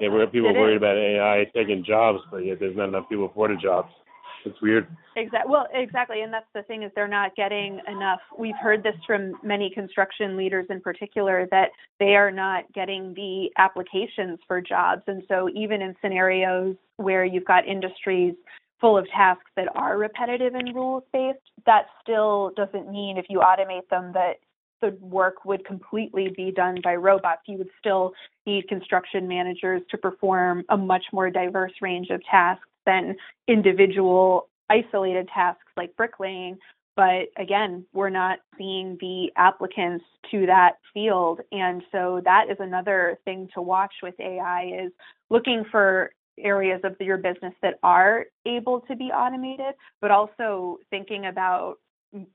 Yeah, 0.01 0.09
where 0.09 0.27
people 0.27 0.55
worried 0.55 0.79
about 0.79 0.97
AI 0.97 1.45
taking 1.55 1.85
jobs, 1.85 2.21
but 2.31 2.39
yet 2.39 2.59
there's 2.59 2.77
not 2.77 2.89
enough 2.89 3.09
people 3.09 3.31
for 3.35 3.49
the 3.49 3.57
jobs. 3.57 3.91
It's 4.47 4.61
weird. 4.63 4.87
Exactly. 5.17 5.51
Well, 5.51 5.67
exactly, 5.75 6.23
and 6.23 6.33
that's 6.33 6.47
the 6.55 6.63
thing 6.63 6.83
is 6.83 6.91
they're 6.95 7.07
not 7.07 7.37
getting 7.37 7.81
enough. 7.87 8.21
We've 8.39 8.57
heard 8.57 8.83
this 8.83 8.95
from 9.07 9.35
many 9.43 9.71
construction 9.71 10.37
leaders 10.37 10.67
in 10.71 10.81
particular 10.81 11.47
that 11.51 11.71
they 11.99 12.15
are 12.17 12.31
not 12.31 12.73
getting 12.73 13.13
the 13.15 13.51
applications 13.59 14.39
for 14.47 14.63
jobs, 14.63 15.03
and 15.07 15.23
so 15.29 15.51
even 15.55 15.83
in 15.83 15.95
scenarios 16.01 16.77
where 16.97 17.27
you've 17.27 17.45
got 17.45 17.67
industries 17.69 18.35
full 18.81 18.97
of 18.97 19.07
tasks 19.11 19.51
that 19.57 19.69
are 19.75 19.99
repetitive 19.99 20.55
and 20.55 20.75
rules 20.75 21.03
based, 21.13 21.39
that 21.67 21.87
still 22.03 22.53
doesn't 22.57 22.91
mean 22.91 23.19
if 23.19 23.27
you 23.29 23.41
automate 23.41 23.87
them 23.91 24.13
that 24.15 24.37
the 24.81 24.97
work 25.01 25.45
would 25.45 25.65
completely 25.65 26.33
be 26.37 26.51
done 26.51 26.81
by 26.83 26.97
robots. 26.97 27.43
You 27.47 27.59
would 27.59 27.71
still 27.79 28.13
need 28.47 28.69
construction 28.69 29.29
managers 29.29 29.83
to 29.91 29.99
perform 29.99 30.65
a 30.69 30.77
much 30.77 31.05
more 31.13 31.31
diverse 31.31 31.73
range 31.81 32.11
of 32.11 32.23
tasks 32.25 32.67
than 32.87 33.17
individual 33.49 34.49
isolated 34.69 35.29
tasks 35.29 35.67
like 35.77 35.95
bricklaying. 35.97 36.59
But 36.97 37.29
again, 37.37 37.87
we're 37.93 38.11
not 38.11 38.41
seeing 38.59 38.97
the 39.01 39.33
applicants 39.37 40.05
to 40.31 40.47
that 40.47 40.79
field. 40.93 41.41
And 41.53 41.83
so 41.93 42.21
that 42.25 42.51
is 42.51 42.57
another 42.61 43.19
thing 43.25 43.49
to 43.55 43.63
watch 43.63 43.95
with 44.03 44.15
AI 44.21 44.85
is 44.85 44.93
looking 45.29 45.65
for 45.71 46.13
areas 46.39 46.81
of 46.85 46.97
your 47.01 47.19
business 47.19 47.55
that 47.63 47.79
are 47.83 48.27
able 48.47 48.81
to 48.83 48.97
be 48.97 49.07
automated, 49.07 49.75
but 50.01 50.11
also 50.11 50.79
thinking 50.91 51.27
about 51.27 51.77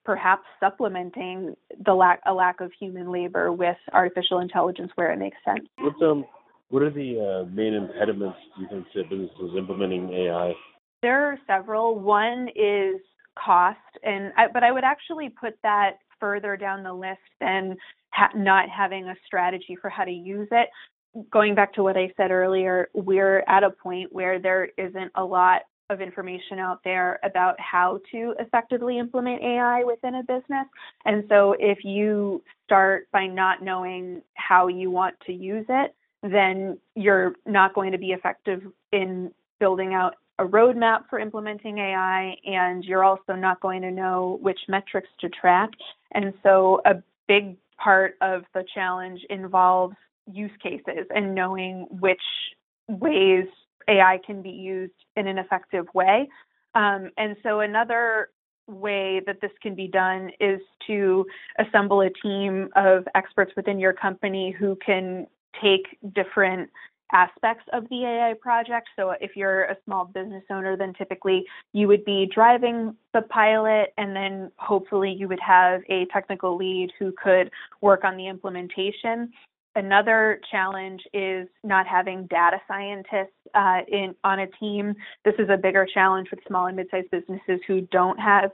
perhaps 0.04 0.44
supplementing 0.60 1.56
the 1.86 1.94
lack 1.94 2.22
a 2.26 2.34
lack 2.34 2.62
of 2.62 2.72
human 2.80 3.12
labor 3.12 3.52
with 3.52 3.78
artificial 3.94 4.40
intelligence 4.40 4.92
where 4.96 5.12
it 5.12 5.20
makes 5.20 5.38
sense. 5.46 5.68
What's 5.80 6.02
um 6.02 6.26
what 6.70 6.82
are 6.82 6.90
the 6.90 7.46
uh, 7.46 7.50
main 7.54 7.74
impediments 7.74 8.38
do 8.56 8.64
you 8.64 8.68
think 8.68 8.92
to 8.94 9.04
businesses 9.04 9.56
implementing 9.58 10.12
AI? 10.12 10.54
There 11.02 11.28
are 11.28 11.38
several. 11.46 12.00
One 12.00 12.48
is 12.56 13.02
cost, 13.38 13.78
and 14.04 14.34
I, 14.36 14.48
but 14.52 14.64
I 14.64 14.72
would 14.72 14.84
actually 14.84 15.30
put 15.30 15.54
that 15.64 15.98
further 16.20 16.58
down 16.58 16.84
the 16.84 16.94
list 16.94 17.20
than 17.40 17.76
ha- 18.10 18.32
not 18.36 18.70
having 18.70 19.08
a 19.08 19.16
strategy 19.26 19.78
for 19.80 19.90
how 19.90 20.06
to 20.06 20.12
use 20.12 20.48
it. 20.52 20.70
Going 21.32 21.56
back 21.56 21.74
to 21.76 21.84
what 21.84 21.98
I 21.98 22.12
said 22.18 22.32
earlier, 22.32 22.90
we're 22.94 23.44
at 23.48 23.64
a 23.64 23.70
point 23.70 24.12
where 24.12 24.40
there 24.40 24.70
isn't 24.78 25.12
a 25.16 25.24
lot 25.24 25.62
of 25.90 26.02
information 26.02 26.60
out 26.60 26.80
there 26.84 27.20
about 27.24 27.60
how 27.60 28.00
to 28.12 28.34
effectively 28.40 28.98
implement 28.98 29.42
AI 29.42 29.84
within 29.84 30.16
a 30.16 30.24
business. 30.24 30.68
And 31.06 31.24
so 31.30 31.56
if 31.60 31.84
you 31.84 32.44
start 32.66 33.08
by 33.12 33.28
not 33.28 33.62
knowing 33.62 34.22
how 34.34 34.68
you 34.68 34.90
want 34.90 35.16
to 35.28 35.34
use 35.34 35.66
it, 35.70 35.96
then 36.24 36.78
you're 36.96 37.36
not 37.46 37.76
going 37.76 37.92
to 37.92 37.98
be 37.98 38.12
effective 38.12 38.62
in 38.92 39.32
building 39.60 39.94
out 39.94 40.16
a 40.40 40.44
roadmap 40.44 41.04
for 41.10 41.20
implementing 41.20 41.78
AI, 41.78 42.36
and 42.46 42.84
you're 42.84 43.06
also 43.06 43.34
not 43.36 43.62
going 43.62 43.82
to 43.82 43.92
know 43.92 44.38
which 44.42 44.60
metrics 44.68 45.08
to 45.22 45.30
track. 45.30 45.70
And 46.12 46.34
so 46.44 46.82
a 46.86 46.96
big 47.28 47.56
part 47.78 48.16
of 48.22 48.44
the 48.54 48.66
challenge 48.74 49.22
involves 49.30 49.96
use 50.32 50.52
cases 50.62 51.06
and 51.14 51.36
knowing 51.36 51.88
which 52.00 52.22
ways 52.90 53.46
AI 53.88 54.20
can 54.26 54.42
be 54.42 54.50
used 54.50 54.94
in 55.16 55.28
an 55.28 55.38
effective 55.38 55.86
way. 55.94 56.28
Um, 56.74 57.12
and 57.18 57.36
so 57.44 57.62
another 57.62 58.30
way 58.68 59.22
that 59.26 59.42
this 59.42 59.52
can 59.62 59.76
be 59.76 59.88
done 59.88 60.32
is 60.40 60.60
to 60.88 61.26
assemble 61.60 62.02
a 62.02 62.10
team 62.22 62.70
of 62.76 63.06
experts 63.16 63.52
within 63.56 63.80
your 63.80 63.94
company 63.94 64.56
who 64.58 64.78
can 64.86 65.28
take 65.62 65.98
different 66.14 66.70
aspects 67.14 67.64
of 67.72 67.88
the 67.90 68.04
AI 68.04 68.34
project. 68.42 68.90
So 68.96 69.14
if 69.22 69.36
you're 69.36 69.66
a 69.66 69.78
small 69.86 70.06
business 70.06 70.44
owner, 70.50 70.76
then 70.76 70.94
typically 70.94 71.46
you 71.72 71.88
would 71.88 72.04
be 72.04 72.30
driving 72.34 72.96
the 73.14 73.22
pilot 73.22 73.94
and 73.98 74.16
then 74.16 74.52
hopefully 74.58 75.16
you 75.18 75.28
would 75.28 75.40
have 75.40 75.82
a 75.90 76.06
technical 76.12 76.58
lead 76.58 76.92
who 76.98 77.14
could 77.22 77.52
work 77.82 78.04
on 78.04 78.18
the 78.18 78.28
implementation. 78.28 79.32
Another 79.78 80.40
challenge 80.50 81.02
is 81.14 81.48
not 81.64 81.86
having 81.86 82.28
data 82.28 82.58
scientists 82.68 83.36
uh, 83.54 83.80
in 83.88 84.16
on 84.24 84.40
a 84.40 84.48
team. 84.48 84.96
This 85.26 85.34
is 85.38 85.50
a 85.50 85.58
bigger 85.58 85.86
challenge 85.92 86.30
with 86.32 86.40
small 86.48 86.68
and 86.68 86.78
mid-sized 86.78 87.12
businesses 87.12 87.60
who 87.68 87.82
don't 87.92 88.18
have 88.18 88.52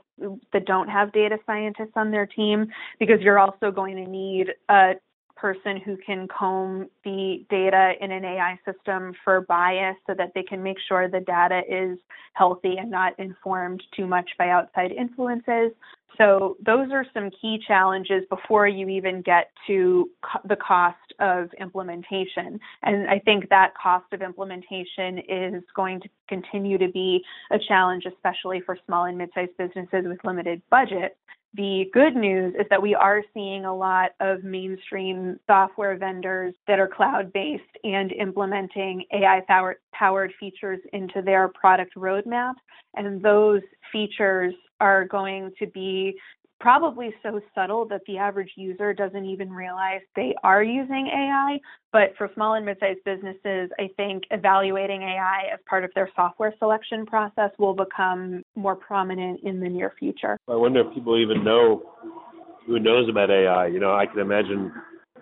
that 0.52 0.64
don't 0.66 0.88
have 0.88 1.12
data 1.12 1.38
scientists 1.46 1.92
on 1.94 2.10
their 2.10 2.26
team 2.26 2.66
because 2.98 3.20
you're 3.20 3.38
also 3.38 3.70
going 3.70 3.96
to 3.96 4.10
need 4.10 4.48
a 4.68 4.94
person 5.42 5.76
who 5.84 5.96
can 5.96 6.28
comb 6.28 6.88
the 7.04 7.44
data 7.50 7.94
in 8.00 8.12
an 8.12 8.24
AI 8.24 8.56
system 8.64 9.12
for 9.24 9.40
bias 9.40 9.96
so 10.06 10.14
that 10.14 10.30
they 10.36 10.44
can 10.44 10.62
make 10.62 10.76
sure 10.88 11.08
the 11.08 11.18
data 11.18 11.62
is 11.68 11.98
healthy 12.34 12.76
and 12.78 12.88
not 12.88 13.18
informed 13.18 13.82
too 13.94 14.06
much 14.06 14.30
by 14.38 14.50
outside 14.50 14.92
influences. 14.92 15.72
So, 16.18 16.56
those 16.64 16.92
are 16.92 17.06
some 17.14 17.30
key 17.40 17.58
challenges 17.66 18.22
before 18.28 18.68
you 18.68 18.88
even 18.88 19.22
get 19.22 19.50
to 19.66 20.10
co- 20.22 20.46
the 20.46 20.56
cost 20.56 20.98
of 21.18 21.48
implementation. 21.58 22.60
And 22.82 23.08
I 23.08 23.18
think 23.18 23.48
that 23.48 23.72
cost 23.82 24.12
of 24.12 24.20
implementation 24.20 25.18
is 25.18 25.64
going 25.74 26.02
to 26.02 26.08
continue 26.28 26.76
to 26.78 26.88
be 26.88 27.24
a 27.50 27.58
challenge, 27.58 28.04
especially 28.06 28.60
for 28.60 28.76
small 28.86 29.06
and 29.06 29.18
mid 29.18 29.30
sized 29.34 29.56
businesses 29.56 30.04
with 30.06 30.18
limited 30.22 30.62
budgets 30.70 31.16
the 31.54 31.84
good 31.92 32.16
news 32.16 32.54
is 32.58 32.66
that 32.70 32.80
we 32.80 32.94
are 32.94 33.22
seeing 33.34 33.64
a 33.66 33.74
lot 33.74 34.12
of 34.20 34.42
mainstream 34.42 35.38
software 35.46 35.96
vendors 35.96 36.54
that 36.66 36.78
are 36.78 36.88
cloud 36.88 37.32
based 37.32 37.62
and 37.84 38.10
implementing 38.12 39.04
AI 39.12 39.42
powered 39.92 40.32
features 40.40 40.80
into 40.92 41.20
their 41.20 41.48
product 41.48 41.94
roadmap. 41.94 42.54
And 42.94 43.22
those 43.22 43.60
features 43.92 44.54
are 44.80 45.04
going 45.04 45.52
to 45.58 45.66
be 45.66 46.18
probably 46.62 47.12
so 47.24 47.40
subtle 47.56 47.84
that 47.88 48.00
the 48.06 48.16
average 48.16 48.52
user 48.56 48.94
doesn't 48.94 49.24
even 49.26 49.50
realize 49.50 50.00
they 50.14 50.32
are 50.44 50.62
using 50.62 51.08
AI. 51.08 51.58
But 51.92 52.14
for 52.16 52.30
small 52.34 52.54
and 52.54 52.64
mid-sized 52.64 53.00
businesses, 53.04 53.68
I 53.80 53.90
think 53.96 54.22
evaluating 54.30 55.02
AI 55.02 55.50
as 55.52 55.58
part 55.68 55.84
of 55.84 55.90
their 55.96 56.08
software 56.14 56.54
selection 56.60 57.04
process 57.04 57.50
will 57.58 57.74
become 57.74 58.44
more 58.54 58.76
prominent 58.76 59.40
in 59.42 59.58
the 59.58 59.68
near 59.68 59.92
future. 59.98 60.38
I 60.48 60.54
wonder 60.54 60.88
if 60.88 60.94
people 60.94 61.18
even 61.20 61.42
know 61.42 61.82
who 62.64 62.78
knows 62.78 63.08
about 63.08 63.30
AI. 63.30 63.66
You 63.66 63.80
know, 63.80 63.96
I 63.96 64.06
can 64.06 64.20
imagine 64.20 64.72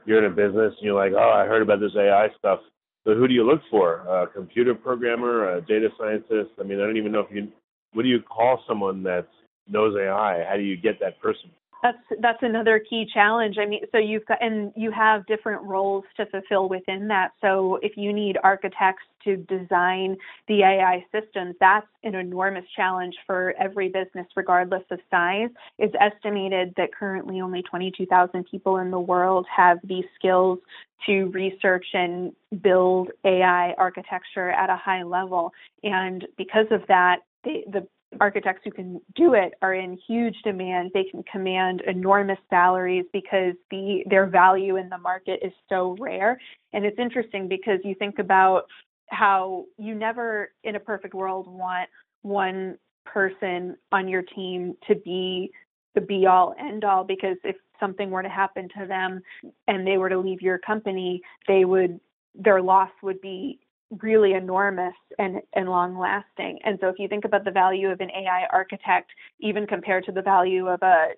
you're 0.04 0.24
in 0.24 0.30
a 0.30 0.34
business 0.34 0.74
and 0.76 0.82
you're 0.82 0.94
like, 0.94 1.12
oh, 1.16 1.32
I 1.34 1.46
heard 1.46 1.62
about 1.62 1.80
this 1.80 1.92
AI 1.96 2.28
stuff. 2.38 2.60
So 3.04 3.14
who 3.14 3.26
do 3.26 3.32
you 3.32 3.44
look 3.44 3.62
for? 3.70 4.00
A 4.00 4.26
computer 4.26 4.74
programmer, 4.74 5.56
a 5.56 5.62
data 5.62 5.88
scientist? 5.98 6.50
I 6.60 6.64
mean, 6.64 6.80
I 6.80 6.84
don't 6.84 6.98
even 6.98 7.12
know 7.12 7.20
if 7.20 7.34
you. 7.34 7.48
What 7.94 8.02
do 8.02 8.08
you 8.08 8.20
call 8.20 8.62
someone 8.68 9.02
that's 9.02 9.26
knows 9.70 9.96
AI? 9.96 10.44
How 10.44 10.56
do 10.56 10.62
you 10.62 10.76
get 10.76 11.00
that 11.00 11.20
person? 11.20 11.50
That's 11.82 11.98
that's 12.20 12.42
another 12.42 12.78
key 12.78 13.06
challenge. 13.12 13.56
I 13.58 13.64
mean, 13.64 13.80
so 13.90 13.96
you've 13.96 14.26
got 14.26 14.42
and 14.42 14.70
you 14.76 14.90
have 14.90 15.24
different 15.26 15.62
roles 15.62 16.04
to 16.18 16.26
fulfill 16.26 16.68
within 16.68 17.08
that. 17.08 17.30
So 17.40 17.78
if 17.82 17.96
you 17.96 18.12
need 18.12 18.36
architects 18.44 19.04
to 19.24 19.36
design 19.36 20.16
the 20.46 20.62
AI 20.62 21.04
systems, 21.10 21.54
that's 21.58 21.86
an 22.04 22.14
enormous 22.14 22.64
challenge 22.76 23.14
for 23.26 23.54
every 23.58 23.88
business, 23.88 24.26
regardless 24.36 24.82
of 24.90 24.98
size. 25.10 25.48
It's 25.78 25.94
estimated 25.98 26.74
that 26.76 26.94
currently 26.94 27.40
only 27.40 27.62
22,000 27.62 28.44
people 28.50 28.76
in 28.76 28.90
the 28.90 29.00
world 29.00 29.46
have 29.54 29.78
these 29.82 30.04
skills 30.18 30.58
to 31.06 31.26
research 31.26 31.86
and 31.94 32.32
build 32.60 33.10
AI 33.24 33.72
architecture 33.78 34.50
at 34.50 34.68
a 34.68 34.76
high 34.76 35.02
level. 35.02 35.52
And 35.82 36.26
because 36.36 36.66
of 36.70 36.82
that, 36.88 37.20
the, 37.44 37.62
the 37.72 37.86
architects 38.18 38.62
who 38.64 38.70
can 38.70 39.00
do 39.14 39.34
it 39.34 39.54
are 39.62 39.74
in 39.74 39.98
huge 40.06 40.36
demand. 40.42 40.90
They 40.92 41.04
can 41.04 41.22
command 41.24 41.82
enormous 41.86 42.38
salaries 42.48 43.04
because 43.12 43.54
the 43.70 44.02
their 44.08 44.26
value 44.26 44.76
in 44.76 44.88
the 44.88 44.98
market 44.98 45.40
is 45.42 45.52
so 45.68 45.96
rare. 46.00 46.40
And 46.72 46.84
it's 46.84 46.98
interesting 46.98 47.46
because 47.46 47.78
you 47.84 47.94
think 47.94 48.18
about 48.18 48.64
how 49.08 49.66
you 49.76 49.94
never 49.94 50.52
in 50.64 50.76
a 50.76 50.80
perfect 50.80 51.14
world 51.14 51.46
want 51.46 51.88
one 52.22 52.78
person 53.04 53.76
on 53.92 54.08
your 54.08 54.22
team 54.22 54.74
to 54.88 54.94
be 54.94 55.50
the 55.94 56.00
be 56.00 56.26
all 56.26 56.54
end 56.58 56.84
all 56.84 57.04
because 57.04 57.36
if 57.44 57.56
something 57.80 58.10
were 58.10 58.22
to 58.22 58.28
happen 58.28 58.68
to 58.78 58.86
them 58.86 59.20
and 59.66 59.86
they 59.86 59.98
were 59.98 60.08
to 60.08 60.18
leave 60.18 60.42
your 60.42 60.58
company, 60.58 61.20
they 61.48 61.64
would 61.64 61.98
their 62.34 62.62
loss 62.62 62.90
would 63.02 63.20
be 63.20 63.58
really 63.98 64.34
enormous 64.34 64.94
and, 65.18 65.40
and 65.54 65.68
long 65.68 65.98
lasting. 65.98 66.58
And 66.64 66.78
so 66.80 66.88
if 66.88 66.98
you 66.98 67.08
think 67.08 67.24
about 67.24 67.44
the 67.44 67.50
value 67.50 67.88
of 67.88 68.00
an 68.00 68.10
AI 68.10 68.46
architect, 68.52 69.10
even 69.40 69.66
compared 69.66 70.04
to 70.04 70.12
the 70.12 70.22
value 70.22 70.68
of 70.68 70.80
a, 70.82 71.08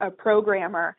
a 0.00 0.10
programmer, 0.10 0.96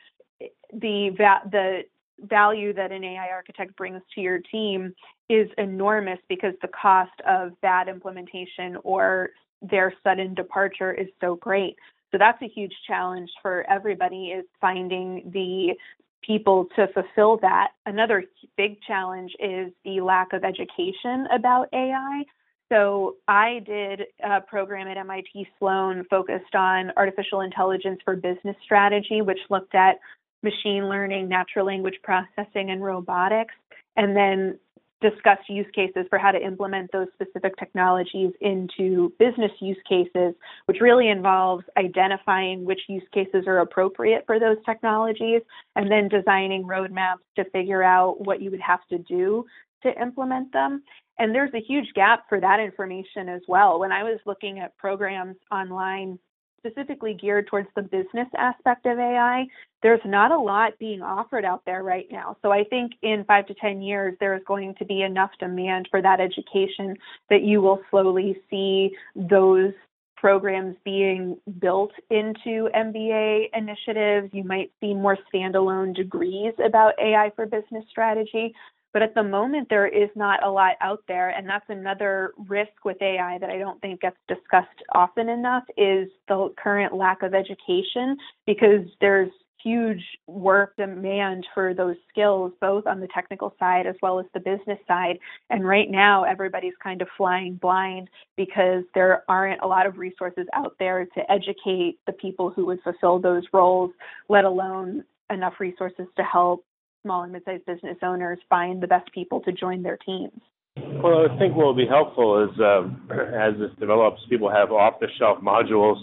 the 0.74 1.09
va- 1.17 1.50
the 1.51 1.81
value 2.21 2.74
that 2.74 2.91
an 2.91 3.03
AI 3.03 3.29
architect 3.29 3.75
brings 3.77 4.01
to 4.13 4.21
your 4.21 4.39
team 4.51 4.93
is 5.29 5.48
enormous 5.57 6.19
because 6.27 6.53
the 6.62 6.67
cost 6.69 7.12
of 7.27 7.59
bad 7.62 7.88
implementation 7.88 8.77
or 8.83 9.29
their 9.62 9.93
sudden 10.03 10.33
departure 10.33 10.93
is 10.93 11.07
so 11.21 11.36
great. 11.36 11.75
So 12.12 12.17
that's 12.17 12.41
a 12.41 12.48
huge 12.48 12.74
challenge 12.88 13.29
for 13.41 13.63
everybody 13.69 14.27
is 14.27 14.45
finding 14.59 15.29
the 15.31 15.75
people 16.22 16.68
to 16.76 16.88
fulfill 16.94 17.38
that. 17.38 17.70
Another 17.86 18.24
big 18.58 18.82
challenge 18.82 19.32
is 19.40 19.72
the 19.86 20.02
lack 20.02 20.34
of 20.34 20.44
education 20.44 21.28
about 21.32 21.70
AI. 21.74 22.24
So 22.72 23.16
I 23.28 23.62
did 23.66 24.04
a 24.24 24.42
program 24.42 24.88
at 24.88 24.98
MIT 24.98 25.48
Sloan 25.58 26.06
focused 26.10 26.54
on 26.54 26.92
artificial 26.98 27.42
intelligence 27.42 28.00
for 28.06 28.16
business 28.16 28.56
strategy, 28.64 29.22
which 29.22 29.40
looked 29.50 29.74
at 29.74 29.96
machine 30.44 30.88
learning, 30.88 31.28
natural 31.28 31.66
language 31.66 32.00
processing, 32.04 32.70
and 32.70 32.84
robotics, 32.84 33.56
and 33.98 34.16
then 34.16 34.60
discussed 35.01 35.48
use 35.48 35.68
cases 35.74 36.06
for 36.10 36.20
how 36.20 36.32
to 36.32 36.44
implement 36.44 36.91
those 36.91 37.08
specific 37.13 37.56
technologies 37.58 38.34
into 38.41 39.13
business 39.18 39.51
use 39.62 39.77
cases, 39.88 40.34
which 40.65 40.82
really 40.82 41.10
involves 41.10 41.63
identifying 41.77 42.65
which 42.65 42.82
use 42.88 43.03
cases 43.13 43.46
are 43.48 43.60
appropriate 43.60 44.24
for 44.25 44.39
those 44.39 44.58
technologies 44.65 45.41
and 45.75 45.89
then 45.89 46.10
designing 46.10 46.63
roadmaps 46.63 47.24
to 47.36 47.46
figure 47.51 47.84
out 47.84 48.20
what 48.25 48.41
you 48.41 48.51
would 48.51 48.62
have 48.62 48.86
to 48.89 48.98
do 48.98 49.46
to 49.84 50.01
implement 50.01 50.51
them. 50.51 50.84
And 51.18 51.34
there's 51.34 51.53
a 51.53 51.62
huge 51.62 51.94
gap 51.96 52.25
for 52.29 52.39
that 52.39 52.60
information 52.60 53.29
as 53.29 53.41
well. 53.48 53.79
When 53.79 53.91
I 53.91 54.03
was 54.03 54.20
looking 54.25 54.60
at 54.60 54.77
programs 54.77 55.38
online 55.51 56.20
specifically 56.60 57.13
geared 57.13 57.48
towards 57.48 57.68
the 57.75 57.82
business 57.82 58.28
aspect 58.38 58.86
of 58.86 59.00
AI, 59.00 59.46
there's 59.82 60.01
not 60.06 60.32
a 60.32 60.38
lot 60.38 60.78
being 60.80 61.01
offered 61.01 61.46
out 61.46 61.63
there 61.66 61.84
right 61.84 62.08
now. 62.12 62.38
So 62.42 62.51
I 62.51 62.63
think 62.63 62.92
in 63.01 63.24
five 63.25 63.48
to 63.48 63.54
10 63.56 63.82
years, 63.82 64.16
there 64.20 64.36
is 64.36 64.42
going 64.46 64.75
to 64.75 64.86
be 64.86 65.01
enough 65.01 65.32
demand 65.39 65.88
for 65.89 66.01
that 66.01 66.20
education 66.20 66.96
that 67.30 67.42
you 67.42 67.62
will 67.62 67.82
slowly 67.89 68.38
see 68.50 68.92
those 69.16 69.74
programs 70.20 70.75
being 70.84 71.38
built 71.60 71.92
into 72.10 72.70
MBA 72.75 73.46
initiatives. 73.54 74.30
You 74.34 74.44
might 74.44 74.72
see 74.82 74.94
more 74.94 75.18
standalone 75.34 75.96
degrees 75.96 76.54
about 76.63 76.94
AI 77.01 77.32
for 77.36 77.46
business 77.46 77.86
strategy. 77.89 78.54
But 78.93 79.01
at 79.01 79.13
the 79.13 79.24
moment, 79.24 79.67
there 79.69 79.88
is 79.88 80.10
not 80.15 80.43
a 80.43 80.50
lot 80.50 80.74
out 80.81 81.03
there. 81.08 81.29
And 81.29 81.48
that's 81.48 81.65
another 81.69 82.34
risk 82.48 82.72
with 82.84 83.01
AI 83.01 83.38
that 83.39 83.50
I 83.50 83.58
don't 83.58 83.79
think 83.81 84.01
gets 84.01 84.17
discussed 84.27 84.67
often 84.93 85.29
enough 85.29 85.63
is 85.77 86.10
the 86.27 86.53
current 86.62 86.93
lack 86.96 87.22
of 87.22 87.34
education 87.34 88.17
because 88.46 88.86
there's 89.00 89.31
huge 89.63 90.03
work 90.27 90.75
demand 90.77 91.46
for 91.53 91.74
those 91.74 91.96
skills, 92.10 92.51
both 92.62 92.88
on 92.88 93.00
the 93.00 93.08
technical 93.13 93.53
side 93.60 93.86
as 93.86 93.96
well 94.01 94.19
as 94.19 94.25
the 94.34 94.39
business 94.39 94.79
side. 94.88 95.19
And 95.50 95.67
right 95.67 95.89
now, 95.89 96.24
everybody's 96.24 96.74
kind 96.81 97.01
of 97.01 97.08
flying 97.17 97.55
blind 97.55 98.10
because 98.38 98.84
there 98.96 99.24
aren't 99.27 99.62
a 99.62 99.67
lot 99.67 99.86
of 99.86 99.98
resources 99.98 100.48
out 100.53 100.75
there 100.79 101.05
to 101.05 101.31
educate 101.31 102.00
the 102.08 102.13
people 102.13 102.50
who 102.50 102.65
would 102.67 102.81
fulfill 102.84 103.19
those 103.19 103.43
roles, 103.53 103.91
let 104.29 104.46
alone 104.46 105.03
enough 105.29 105.53
resources 105.60 106.08
to 106.15 106.24
help 106.24 106.63
small 107.03 107.24
and 107.24 107.32
mid-sized 107.32 107.65
business 107.65 107.98
owners 108.03 108.39
find 108.50 108.82
the 108.82 108.88
best 108.88 109.12
people 109.13 109.39
to 109.41 109.51
join 109.51 109.84
their 109.84 109.98
teams? 109.98 110.39
Well, 110.75 111.27
I 111.29 111.38
think 111.38 111.56
what 111.56 111.65
will 111.65 111.75
be 111.75 111.88
helpful 111.88 112.44
is 112.44 112.60
um, 112.60 113.10
as 113.12 113.53
this 113.60 113.72
develops, 113.79 114.22
people 114.29 114.50
have 114.50 114.72
off-the-shelf 114.72 115.39
modules 115.39 115.98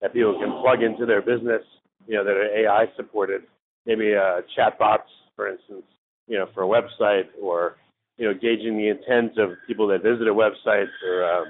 that 0.00 0.12
people 0.12 0.38
can 0.38 0.60
plug 0.62 0.82
into 0.82 1.06
their 1.06 1.22
business, 1.22 1.62
you 2.06 2.14
know, 2.14 2.24
that 2.24 2.32
are 2.32 2.56
AI 2.56 2.86
supported. 2.96 3.42
Maybe 3.86 4.14
uh, 4.14 4.42
chatbots, 4.56 5.08
for 5.36 5.48
instance, 5.48 5.84
you 6.26 6.38
know, 6.38 6.46
for 6.54 6.64
a 6.64 6.66
website, 6.66 7.26
or 7.40 7.76
you 8.18 8.26
know, 8.26 8.34
gauging 8.34 8.76
the 8.76 8.88
intent 8.88 9.38
of 9.38 9.56
people 9.66 9.88
that 9.88 10.02
visit 10.02 10.28
a 10.28 10.34
website, 10.34 10.88
or 11.06 11.24
um, 11.24 11.46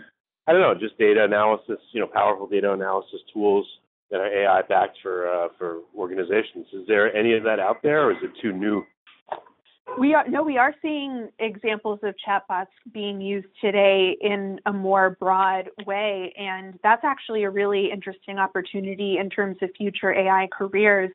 I 0.46 0.52
don't 0.52 0.60
know, 0.62 0.74
just 0.78 0.96
data 0.98 1.24
analysis, 1.24 1.78
you 1.92 2.00
know, 2.00 2.06
powerful 2.06 2.46
data 2.46 2.72
analysis 2.72 3.20
tools 3.32 3.66
that 4.10 4.20
are 4.20 4.26
AI 4.26 4.62
backed 4.62 4.98
for 5.02 5.28
uh, 5.28 5.48
for 5.58 5.80
organizations. 5.96 6.66
Is 6.72 6.86
there 6.86 7.14
any 7.14 7.34
of 7.34 7.44
that 7.44 7.60
out 7.60 7.82
there, 7.82 8.04
or 8.06 8.12
is 8.12 8.18
it 8.22 8.30
too 8.40 8.52
new? 8.52 8.84
We 9.98 10.14
are 10.14 10.26
no, 10.28 10.42
we 10.42 10.56
are 10.56 10.74
seeing 10.82 11.28
examples 11.38 12.00
of 12.02 12.14
chatbots 12.26 12.66
being 12.92 13.20
used 13.20 13.48
today 13.60 14.16
in 14.20 14.60
a 14.66 14.72
more 14.72 15.16
broad 15.18 15.68
way, 15.86 16.32
and 16.38 16.78
that's 16.82 17.04
actually 17.04 17.44
a 17.44 17.50
really 17.50 17.90
interesting 17.90 18.38
opportunity 18.38 19.18
in 19.18 19.30
terms 19.30 19.56
of 19.62 19.70
future 19.76 20.12
AI 20.12 20.48
careers. 20.56 21.10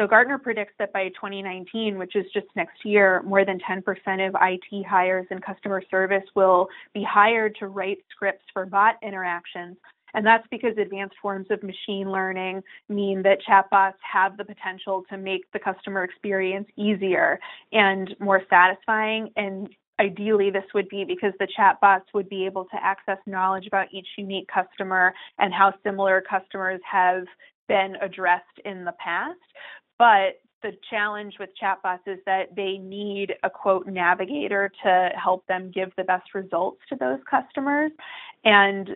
So 0.00 0.06
Gartner 0.06 0.38
predicts 0.38 0.72
that 0.78 0.94
by 0.94 1.08
2019, 1.08 1.98
which 1.98 2.16
is 2.16 2.24
just 2.32 2.46
next 2.56 2.86
year, 2.86 3.22
more 3.22 3.44
than 3.44 3.58
10% 3.58 3.82
of 4.26 4.34
IT 4.40 4.86
hires 4.86 5.26
in 5.30 5.40
customer 5.40 5.82
service 5.90 6.24
will 6.34 6.68
be 6.94 7.04
hired 7.04 7.54
to 7.56 7.66
write 7.66 7.98
scripts 8.10 8.46
for 8.54 8.64
bot 8.64 8.94
interactions. 9.02 9.76
And 10.14 10.26
that's 10.26 10.46
because 10.50 10.76
advanced 10.78 11.16
forms 11.20 11.46
of 11.50 11.62
machine 11.62 12.10
learning 12.10 12.62
mean 12.88 13.22
that 13.22 13.38
chatbots 13.48 13.94
have 14.00 14.36
the 14.36 14.44
potential 14.44 15.04
to 15.10 15.16
make 15.16 15.50
the 15.52 15.58
customer 15.58 16.04
experience 16.04 16.68
easier 16.76 17.38
and 17.72 18.14
more 18.18 18.42
satisfying. 18.50 19.30
And 19.36 19.68
ideally, 20.00 20.50
this 20.50 20.64
would 20.74 20.88
be 20.88 21.04
because 21.04 21.32
the 21.38 21.48
chatbots 21.58 22.06
would 22.14 22.28
be 22.28 22.46
able 22.46 22.64
to 22.64 22.76
access 22.82 23.18
knowledge 23.26 23.66
about 23.66 23.88
each 23.92 24.08
unique 24.16 24.48
customer 24.48 25.12
and 25.38 25.52
how 25.52 25.74
similar 25.84 26.22
customers 26.28 26.80
have 26.90 27.24
been 27.68 27.96
addressed 28.00 28.58
in 28.64 28.84
the 28.84 28.94
past. 28.98 29.38
But 29.98 30.40
the 30.62 30.72
challenge 30.90 31.34
with 31.38 31.50
chatbots 31.62 32.06
is 32.06 32.18
that 32.26 32.54
they 32.54 32.78
need 32.78 33.34
a 33.42 33.50
quote 33.50 33.86
navigator 33.86 34.70
to 34.82 35.10
help 35.16 35.46
them 35.46 35.70
give 35.70 35.90
the 35.96 36.04
best 36.04 36.34
results 36.34 36.80
to 36.88 36.96
those 36.96 37.20
customers. 37.30 37.92
And 38.44 38.90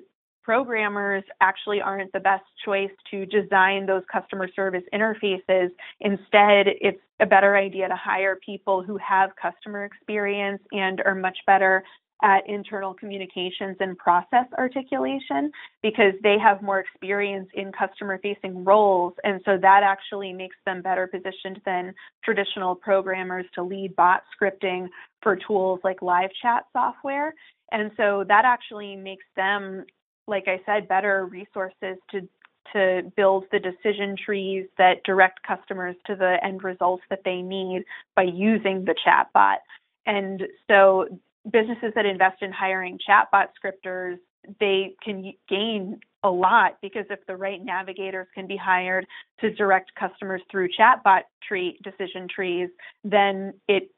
programmers 0.45 1.25
actually 1.41 1.81
aren't 1.81 2.13
the 2.13 2.21
best 2.21 2.45
choice 2.65 2.91
to 3.11 3.27
design 3.27 3.87
those 3.87 4.03
customer 4.13 4.49
service 4.55 4.85
interfaces. 4.93 5.71
Instead, 6.01 6.67
it's 6.81 7.01
a 7.21 7.27
better 7.27 7.57
idea 7.57 7.89
to 7.89 7.97
hire 7.97 8.37
people 8.37 8.83
who 8.83 8.99
have 8.99 9.31
customer 9.41 9.85
experience 9.85 10.63
and 10.73 11.01
are 11.05 11.15
much 11.15 11.39
better 11.47 11.83
at 12.23 12.49
internal 12.49 12.95
communications 12.95 13.77
and 13.81 13.99
process 13.99 14.47
articulation 14.57 15.51
because 15.83 16.15
they 16.23 16.39
have 16.39 16.63
more 16.63 16.79
experience 16.81 17.49
in 17.55 17.73
customer 17.73 18.19
facing 18.23 18.65
roles. 18.65 19.13
And 19.25 19.41
so 19.45 19.59
that 19.61 19.83
actually 19.83 20.33
makes 20.33 20.57
them 20.65 20.81
better 20.81 21.07
positioned 21.07 21.61
than 21.67 21.95
traditional 22.25 22.75
programmers 22.75 23.47
to 23.55 23.63
lead 23.63 23.97
bot 23.97 24.23
scripting 24.35 24.89
for 25.23 25.37
tools 25.37 25.81
like 25.85 26.03
live 26.03 26.31
chat 26.41 26.65
software. 26.73 27.35
And 27.73 27.91
so 27.97 28.25
that 28.29 28.45
actually 28.45 28.97
makes 28.97 29.25
them 29.37 29.85
like 30.27 30.49
I 30.49 30.61
said, 30.67 30.89
better 30.89 31.27
resources 31.27 31.99
to 32.11 32.29
to 32.73 33.03
build 33.17 33.45
the 33.53 33.59
decision 33.59 34.17
trees 34.17 34.67
that 34.79 35.05
direct 35.05 35.41
customers 35.47 35.95
to 36.07 36.17
the 36.17 36.37
end 36.43 36.65
results 36.65 37.05
that 37.11 37.21
they 37.25 37.43
need 37.43 37.85
by 38.17 38.23
using 38.23 38.85
the 38.85 38.95
chatbot. 39.07 39.59
And 40.07 40.43
so 40.69 41.07
businesses 41.51 41.93
that 41.95 42.07
invest 42.07 42.43
in 42.43 42.53
hiring 42.53 42.99
chatbot 42.99 43.49
scripters, 43.55 44.19
they 44.61 44.95
can 45.03 45.33
gain 45.49 46.01
a 46.23 46.31
lot 46.31 46.79
because 46.81 47.05
if 47.11 47.21
the 47.27 47.37
right 47.37 47.63
navigators 47.63 48.27
can 48.35 48.47
be 48.47 48.57
hired 48.57 49.07
to 49.41 49.53
direct 49.55 49.95
customers 49.95 50.43
through 50.51 50.69
chatbot 50.79 51.23
tree 51.47 51.79
decision 51.83 52.27
trees, 52.35 52.71
then 53.05 53.53
it 53.69 53.91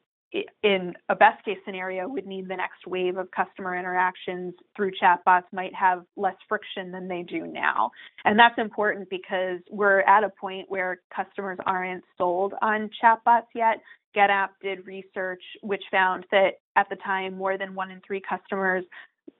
in 0.63 0.93
a 1.09 1.15
best 1.15 1.43
case 1.45 1.57
scenario 1.65 2.07
would 2.07 2.27
mean 2.27 2.47
the 2.47 2.55
next 2.55 2.85
wave 2.85 3.17
of 3.17 3.31
customer 3.31 3.77
interactions 3.77 4.53
through 4.75 4.91
chatbots 5.01 5.45
might 5.53 5.73
have 5.73 6.03
less 6.17 6.35
friction 6.49 6.91
than 6.91 7.07
they 7.07 7.23
do 7.23 7.47
now. 7.47 7.91
And 8.25 8.37
that's 8.37 8.57
important 8.57 9.09
because 9.09 9.59
we're 9.71 10.01
at 10.01 10.23
a 10.23 10.29
point 10.29 10.69
where 10.69 10.99
customers 11.15 11.57
aren't 11.65 12.03
sold 12.17 12.53
on 12.61 12.89
chatbots 13.01 13.47
yet. 13.55 13.81
GetApp 14.15 14.49
did 14.61 14.85
research 14.85 15.43
which 15.61 15.83
found 15.91 16.25
that 16.31 16.55
at 16.75 16.89
the 16.89 16.97
time 16.97 17.37
more 17.37 17.57
than 17.57 17.73
one 17.73 17.91
in 17.91 18.01
three 18.05 18.21
customers 18.21 18.83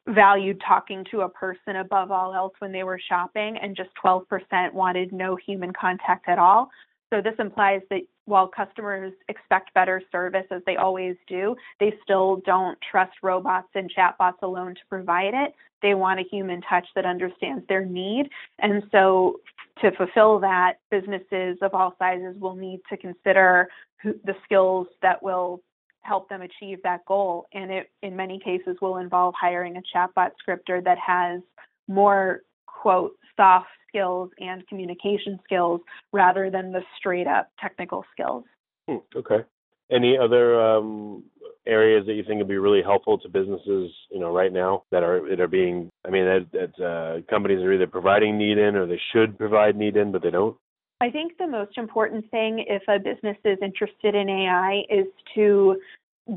valued 0.07 0.61
talking 0.65 1.05
to 1.11 1.21
a 1.21 1.29
person 1.29 1.77
above 1.77 2.11
all 2.11 2.33
else 2.33 2.53
when 2.59 2.71
they 2.71 2.83
were 2.83 2.99
shopping 3.09 3.57
and 3.61 3.75
just 3.75 3.89
12% 4.03 4.25
wanted 4.73 5.11
no 5.11 5.35
human 5.35 5.73
contact 5.73 6.29
at 6.29 6.39
all. 6.39 6.69
So 7.13 7.21
this 7.21 7.35
implies 7.39 7.81
that 7.89 8.01
while 8.27 8.47
customers 8.47 9.13
expect 9.29 9.73
better 9.73 10.01
service 10.11 10.45
as 10.51 10.61
they 10.65 10.75
always 10.75 11.15
do, 11.27 11.55
they 11.79 11.93
still 12.03 12.41
don't 12.45 12.77
trust 12.91 13.13
robots 13.23 13.69
and 13.73 13.89
chatbots 13.89 14.41
alone 14.43 14.75
to 14.75 14.81
provide 14.89 15.33
it. 15.33 15.55
They 15.81 15.93
want 15.93 16.19
a 16.19 16.23
human 16.23 16.61
touch 16.61 16.85
that 16.95 17.05
understands 17.05 17.65
their 17.69 17.85
need. 17.85 18.29
And 18.59 18.83
so 18.91 19.39
to 19.81 19.91
fulfill 19.91 20.39
that, 20.39 20.79
businesses 20.91 21.57
of 21.61 21.73
all 21.73 21.95
sizes 21.97 22.35
will 22.37 22.55
need 22.55 22.81
to 22.89 22.97
consider 22.97 23.69
the 24.03 24.35
skills 24.43 24.87
that 25.01 25.23
will 25.23 25.61
help 26.01 26.27
them 26.29 26.41
achieve 26.41 26.79
that 26.83 27.05
goal. 27.05 27.47
And 27.53 27.71
it, 27.71 27.91
in 28.01 28.15
many 28.15 28.39
cases, 28.39 28.75
will 28.81 28.97
involve 28.97 29.35
hiring 29.39 29.77
a 29.77 29.81
chatbot 29.95 30.31
scripter 30.39 30.81
that 30.81 30.97
has 30.97 31.41
more, 31.87 32.41
quote, 32.65 33.15
soft 33.37 33.67
skills 33.97 34.29
and 34.39 34.67
communication 34.67 35.39
skills 35.43 35.81
rather 36.13 36.49
than 36.49 36.71
the 36.71 36.81
straight 36.97 37.27
up 37.27 37.49
technical 37.59 38.05
skills. 38.11 38.43
Hmm, 38.87 38.97
okay. 39.15 39.43
Any 39.91 40.17
other 40.17 40.59
um, 40.59 41.23
areas 41.65 42.05
that 42.07 42.13
you 42.13 42.23
think 42.23 42.39
would 42.39 42.47
be 42.47 42.57
really 42.57 42.81
helpful 42.81 43.17
to 43.19 43.29
businesses, 43.29 43.91
you 44.11 44.19
know, 44.19 44.33
right 44.33 44.51
now 44.51 44.83
that 44.91 45.03
are 45.03 45.27
that 45.29 45.39
are 45.39 45.47
being, 45.47 45.89
I 46.05 46.09
mean, 46.09 46.25
that, 46.25 46.47
that 46.51 46.83
uh, 46.83 47.21
companies 47.29 47.59
are 47.59 47.73
either 47.73 47.87
providing 47.87 48.37
need 48.37 48.57
in 48.57 48.75
or 48.75 48.85
they 48.85 48.99
should 49.13 49.37
provide 49.37 49.77
need 49.77 49.95
in, 49.95 50.11
but 50.11 50.21
they 50.21 50.31
don't? 50.31 50.57
I 50.99 51.09
think 51.09 51.37
the 51.37 51.47
most 51.47 51.77
important 51.77 52.29
thing 52.31 52.65
if 52.67 52.81
a 52.89 52.97
business 52.97 53.37
is 53.45 53.59
interested 53.61 54.15
in 54.15 54.29
AI 54.29 54.81
is 54.89 55.05
to 55.35 55.77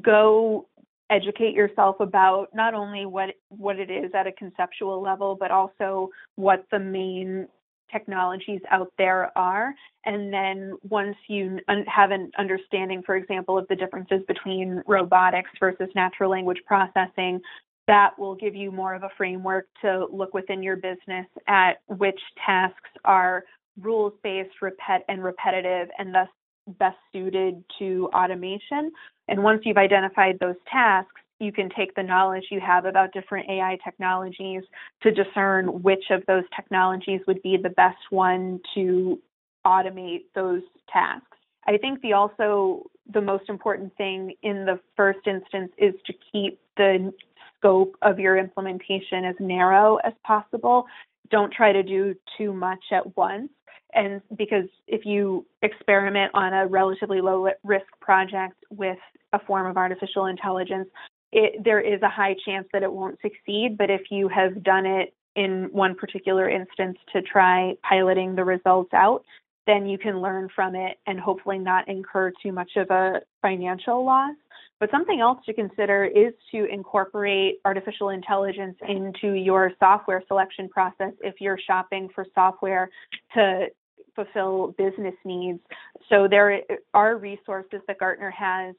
go 0.02 0.66
educate 1.10 1.54
yourself 1.54 1.96
about 2.00 2.48
not 2.54 2.74
only 2.74 3.06
what 3.06 3.30
what 3.48 3.78
it 3.78 3.90
is 3.90 4.10
at 4.14 4.26
a 4.26 4.32
conceptual 4.32 5.02
level, 5.02 5.36
but 5.38 5.50
also 5.50 6.10
what 6.36 6.64
the 6.70 6.78
main 6.78 7.48
technologies 7.92 8.60
out 8.70 8.92
there 8.98 9.36
are. 9.36 9.74
And 10.04 10.32
then 10.32 10.74
once 10.88 11.16
you 11.28 11.58
un- 11.68 11.84
have 11.86 12.12
an 12.12 12.30
understanding, 12.38 13.02
for 13.04 13.16
example, 13.16 13.58
of 13.58 13.66
the 13.68 13.76
differences 13.76 14.22
between 14.28 14.82
robotics 14.86 15.50
versus 15.58 15.88
natural 15.94 16.30
language 16.30 16.60
processing, 16.66 17.40
that 17.86 18.16
will 18.18 18.36
give 18.36 18.54
you 18.54 18.70
more 18.70 18.94
of 18.94 19.02
a 19.02 19.10
framework 19.16 19.66
to 19.82 20.06
look 20.12 20.32
within 20.32 20.62
your 20.62 20.76
business 20.76 21.26
at 21.48 21.80
which 21.88 22.20
tasks 22.46 22.90
are 23.04 23.44
rules 23.80 24.12
based 24.22 24.54
repet- 24.62 25.02
and 25.08 25.24
repetitive 25.24 25.88
and 25.98 26.14
thus 26.14 26.28
best 26.66 26.96
suited 27.12 27.62
to 27.78 28.08
automation. 28.14 28.92
And 29.28 29.42
once 29.42 29.62
you've 29.64 29.76
identified 29.76 30.38
those 30.40 30.56
tasks, 30.70 31.20
you 31.38 31.52
can 31.52 31.70
take 31.70 31.94
the 31.94 32.02
knowledge 32.02 32.44
you 32.50 32.60
have 32.60 32.84
about 32.84 33.12
different 33.12 33.48
AI 33.48 33.78
technologies 33.82 34.62
to 35.02 35.10
discern 35.10 35.82
which 35.82 36.04
of 36.10 36.24
those 36.26 36.44
technologies 36.54 37.20
would 37.26 37.42
be 37.42 37.56
the 37.56 37.70
best 37.70 37.98
one 38.10 38.60
to 38.74 39.18
automate 39.66 40.24
those 40.34 40.62
tasks. 40.92 41.26
I 41.66 41.76
think 41.78 42.00
the 42.02 42.12
also 42.12 42.84
the 43.12 43.20
most 43.20 43.48
important 43.48 43.96
thing 43.96 44.34
in 44.42 44.64
the 44.64 44.80
first 44.96 45.20
instance 45.26 45.72
is 45.78 45.94
to 46.06 46.12
keep 46.32 46.60
the 46.76 47.12
scope 47.56 47.96
of 48.02 48.18
your 48.18 48.36
implementation 48.36 49.24
as 49.24 49.36
narrow 49.38 49.96
as 49.96 50.12
possible. 50.24 50.86
Don't 51.30 51.52
try 51.52 51.72
to 51.72 51.82
do 51.82 52.14
too 52.36 52.52
much 52.52 52.82
at 52.92 53.16
once. 53.16 53.50
And 53.92 54.20
because 54.36 54.66
if 54.86 55.04
you 55.04 55.46
experiment 55.62 56.30
on 56.34 56.52
a 56.52 56.66
relatively 56.66 57.20
low 57.20 57.48
risk 57.64 57.86
project 58.00 58.54
with 58.70 58.98
a 59.32 59.38
form 59.40 59.66
of 59.66 59.76
artificial 59.76 60.26
intelligence, 60.26 60.88
it, 61.32 61.62
there 61.64 61.80
is 61.80 62.00
a 62.02 62.08
high 62.08 62.36
chance 62.44 62.66
that 62.72 62.82
it 62.82 62.92
won't 62.92 63.18
succeed. 63.20 63.76
But 63.78 63.90
if 63.90 64.02
you 64.10 64.28
have 64.28 64.62
done 64.62 64.86
it 64.86 65.14
in 65.36 65.68
one 65.72 65.94
particular 65.94 66.48
instance 66.48 66.98
to 67.12 67.22
try 67.22 67.74
piloting 67.82 68.34
the 68.34 68.44
results 68.44 68.92
out, 68.92 69.24
then 69.66 69.86
you 69.86 69.98
can 69.98 70.20
learn 70.20 70.48
from 70.54 70.74
it 70.74 70.98
and 71.06 71.20
hopefully 71.20 71.58
not 71.58 71.88
incur 71.88 72.32
too 72.42 72.52
much 72.52 72.72
of 72.76 72.90
a 72.90 73.20
financial 73.42 74.04
loss. 74.04 74.34
But 74.80 74.90
something 74.90 75.20
else 75.20 75.38
to 75.44 75.52
consider 75.52 76.06
is 76.06 76.32
to 76.52 76.64
incorporate 76.64 77.60
artificial 77.66 78.08
intelligence 78.08 78.76
into 78.88 79.34
your 79.34 79.72
software 79.78 80.22
selection 80.26 80.70
process 80.70 81.12
if 81.22 81.34
you're 81.38 81.58
shopping 81.66 82.08
for 82.14 82.26
software 82.34 82.88
to 83.34 83.66
fulfill 84.16 84.74
business 84.78 85.14
needs. 85.24 85.60
So 86.08 86.26
there 86.28 86.62
are 86.94 87.16
resources 87.18 87.80
that 87.86 87.98
Gartner 87.98 88.30
has 88.30 88.74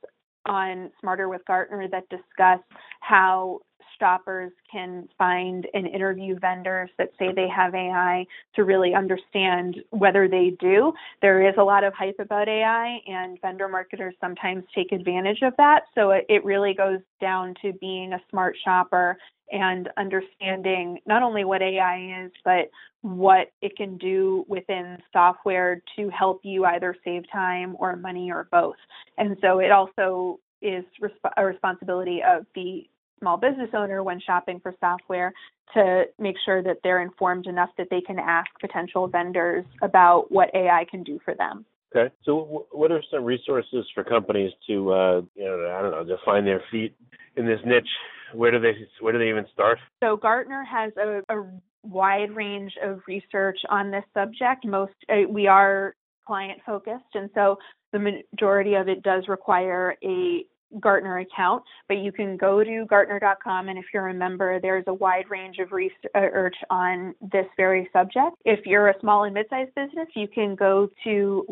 on 0.47 0.89
Smarter 0.99 1.29
with 1.29 1.45
Gartner 1.45 1.87
that 1.89 2.09
discuss 2.09 2.59
how 2.99 3.59
shoppers 4.01 4.51
can 4.69 5.07
find 5.17 5.67
and 5.75 5.87
interview 5.87 6.37
vendors 6.39 6.89
that 6.97 7.11
say 7.19 7.31
they 7.33 7.47
have 7.47 7.75
AI 7.75 8.25
to 8.55 8.63
really 8.63 8.95
understand 8.95 9.77
whether 9.91 10.27
they 10.27 10.57
do. 10.59 10.91
There 11.21 11.47
is 11.47 11.53
a 11.59 11.63
lot 11.63 11.83
of 11.83 11.93
hype 11.93 12.19
about 12.19 12.49
AI, 12.49 12.99
and 13.07 13.39
vendor 13.41 13.67
marketers 13.67 14.15
sometimes 14.19 14.63
take 14.73 14.91
advantage 14.91 15.43
of 15.43 15.53
that. 15.57 15.83
So 15.93 16.11
it, 16.11 16.25
it 16.27 16.43
really 16.43 16.73
goes 16.73 16.99
down 17.21 17.53
to 17.61 17.73
being 17.73 18.13
a 18.13 18.21
smart 18.31 18.57
shopper 18.65 19.17
and 19.51 19.89
understanding 19.97 20.99
not 21.05 21.21
only 21.21 21.43
what 21.43 21.61
AI 21.61 22.23
is, 22.25 22.31
but 22.43 22.69
what 23.01 23.51
it 23.61 23.75
can 23.75 23.97
do 23.97 24.45
within 24.47 24.97
software 25.13 25.81
to 25.95 26.09
help 26.09 26.41
you 26.43 26.65
either 26.65 26.95
save 27.03 27.23
time 27.31 27.75
or 27.79 27.95
money 27.95 28.31
or 28.31 28.47
both. 28.51 28.75
And 29.17 29.37
so 29.41 29.59
it 29.59 29.71
also 29.71 30.39
is 30.61 30.85
resp- 31.01 31.33
a 31.37 31.45
responsibility 31.45 32.21
of 32.25 32.45
the 32.55 32.87
small 33.21 33.37
business 33.37 33.69
owner 33.73 34.03
when 34.03 34.19
shopping 34.19 34.59
for 34.59 34.73
software 34.79 35.31
to 35.73 36.03
make 36.19 36.35
sure 36.43 36.61
that 36.61 36.77
they're 36.83 37.01
informed 37.01 37.47
enough 37.47 37.69
that 37.77 37.87
they 37.89 38.01
can 38.01 38.19
ask 38.19 38.49
potential 38.59 39.07
vendors 39.07 39.63
about 39.81 40.31
what 40.31 40.49
AI 40.53 40.85
can 40.89 41.03
do 41.03 41.19
for 41.23 41.33
them. 41.35 41.65
Okay. 41.95 42.13
So, 42.23 42.65
what 42.71 42.91
are 42.91 43.03
some 43.11 43.23
resources 43.23 43.85
for 43.93 44.03
companies 44.03 44.51
to, 44.67 44.93
uh, 44.93 45.21
you 45.35 45.43
know, 45.43 45.75
I 45.77 45.81
don't 45.81 45.91
know, 45.91 46.05
to 46.05 46.17
find 46.23 46.47
their 46.47 46.63
feet 46.71 46.95
in 47.35 47.45
this 47.45 47.59
niche? 47.65 47.87
Where 48.33 48.51
do 48.51 48.59
they 48.59 48.73
where 49.01 49.11
do 49.11 49.19
they 49.19 49.29
even 49.29 49.45
start? 49.53 49.77
So, 50.01 50.15
Gartner 50.15 50.63
has 50.63 50.93
a, 50.97 51.21
a 51.33 51.43
wide 51.83 52.33
range 52.33 52.73
of 52.81 53.01
research 53.07 53.59
on 53.69 53.91
this 53.91 54.05
subject. 54.13 54.65
Most 54.65 54.93
uh, 55.09 55.27
we 55.29 55.47
are 55.47 55.95
client 56.25 56.61
focused, 56.65 57.13
and 57.13 57.29
so 57.35 57.57
the 57.91 57.99
majority 57.99 58.75
of 58.75 58.87
it 58.87 59.03
does 59.03 59.27
require 59.27 59.95
a 60.01 60.45
Gartner 60.79 61.19
account, 61.19 61.63
but 61.87 61.97
you 61.97 62.11
can 62.11 62.37
go 62.37 62.63
to 62.63 62.85
Gartner.com, 62.85 63.69
and 63.69 63.77
if 63.77 63.85
you're 63.93 64.07
a 64.07 64.13
member, 64.13 64.59
there's 64.59 64.85
a 64.87 64.93
wide 64.93 65.29
range 65.29 65.57
of 65.59 65.71
research 65.71 66.55
on 66.69 67.13
this 67.21 67.45
very 67.57 67.89
subject. 67.91 68.37
If 68.45 68.65
you're 68.65 68.89
a 68.89 68.99
small 68.99 69.25
and 69.25 69.33
mid-sized 69.33 69.75
business, 69.75 70.07
you 70.15 70.27
can 70.27 70.55
go 70.55 70.89
to 71.03 71.45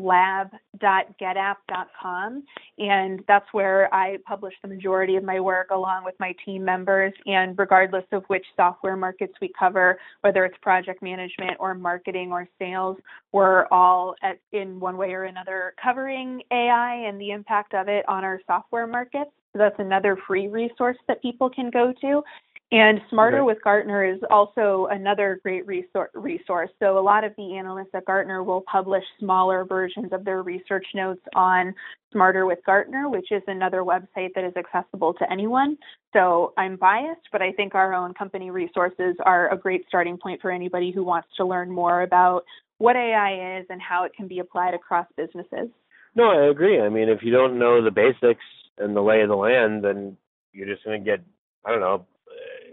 lab.getapp.com, 0.82 2.44
and 2.78 3.24
that's 3.28 3.46
where 3.52 3.94
I 3.94 4.18
publish 4.26 4.54
the 4.62 4.68
majority 4.68 5.15
of 5.15 5.24
my 5.24 5.39
work 5.39 5.70
along 5.72 6.06
with 6.06 6.15
my 6.20 6.36
team 6.46 6.63
members. 6.63 7.13
And 7.26 7.58
regardless 7.58 8.06
of 8.12 8.24
which 8.28 8.46
software 8.56 8.96
markets 8.96 9.34
we 9.42 9.52
cover, 9.58 10.00
whether 10.22 10.46
it's 10.46 10.58
project 10.62 11.02
management 11.02 11.58
or 11.60 11.74
marketing 11.74 12.32
or 12.32 12.48
sales, 12.60 12.98
we're 13.32 13.65
all 13.72 14.15
at, 14.24 14.39
in 14.52 14.80
one 14.80 14.98
way 14.98 15.12
or 15.13 15.24
another 15.24 15.74
covering 15.82 16.42
AI 16.52 16.96
and 16.96 17.20
the 17.20 17.32
impact 17.32 17.74
of 17.74 17.88
it 17.88 18.08
on 18.08 18.24
our 18.24 18.42
software 18.48 18.88
markets. 18.88 19.32
So 19.54 19.60
that's 19.60 19.80
another 19.80 20.18
free 20.28 20.48
resource 20.48 20.98
that 21.08 21.22
people 21.22 21.50
can 21.50 21.72
go 21.72 21.92
to. 22.02 22.22
And 22.71 23.01
Smarter 23.10 23.39
okay. 23.39 23.45
with 23.45 23.63
Gartner 23.63 24.05
is 24.05 24.19
also 24.29 24.88
another 24.91 25.39
great 25.41 25.65
resource. 25.65 26.69
So 26.79 26.99
a 26.99 27.01
lot 27.01 27.23
of 27.23 27.34
the 27.36 27.55
analysts 27.55 27.89
at 27.95 28.05
Gartner 28.05 28.43
will 28.43 28.62
publish 28.71 29.03
smaller 29.19 29.65
versions 29.65 30.13
of 30.13 30.23
their 30.23 30.43
research 30.43 30.86
notes 30.93 31.21
on 31.36 31.73
Smarter 32.12 32.45
with 32.45 32.60
Gartner, 32.67 33.10
which 33.10 33.32
is 33.32 33.41
another 33.47 33.79
website 33.79 34.36
that 34.36 34.43
is 34.43 34.53
accessible 34.55 35.15
to 35.15 35.32
anyone. 35.32 35.79
So 36.13 36.53
I'm 36.58 36.75
biased, 36.75 37.27
but 37.32 37.41
I 37.41 37.51
think 37.53 37.73
our 37.73 37.91
own 37.95 38.13
company 38.13 38.51
resources 38.51 39.15
are 39.25 39.51
a 39.51 39.58
great 39.58 39.86
starting 39.88 40.19
point 40.19 40.39
for 40.39 40.51
anybody 40.51 40.91
who 40.91 41.03
wants 41.03 41.29
to 41.38 41.45
learn 41.45 41.71
more 41.71 42.03
about 42.03 42.43
what 42.77 42.95
AI 42.95 43.60
is 43.60 43.65
and 43.71 43.82
how 43.82 44.03
it 44.03 44.13
can 44.15 44.27
be 44.27 44.39
applied 44.39 44.75
across 44.75 45.08
businesses. 45.17 45.69
No, 46.13 46.29
I 46.29 46.51
agree. 46.51 46.79
I 46.79 46.89
mean, 46.89 47.10
if 47.10 47.23
you 47.23 47.32
don't 47.32 47.58
know 47.58 47.84
the 47.84 47.89
basics 47.89 48.45
and 48.77 48.95
the 48.95 49.01
lay 49.01 49.21
of 49.21 49.29
the 49.29 49.36
land, 49.36 49.84
then 49.84 50.17
you're 50.53 50.67
just 50.67 50.86
going 50.86 51.03
to 51.03 51.05
get, 51.05 51.23
I 51.65 51.71
don't 51.71 51.82
know, 51.82 52.05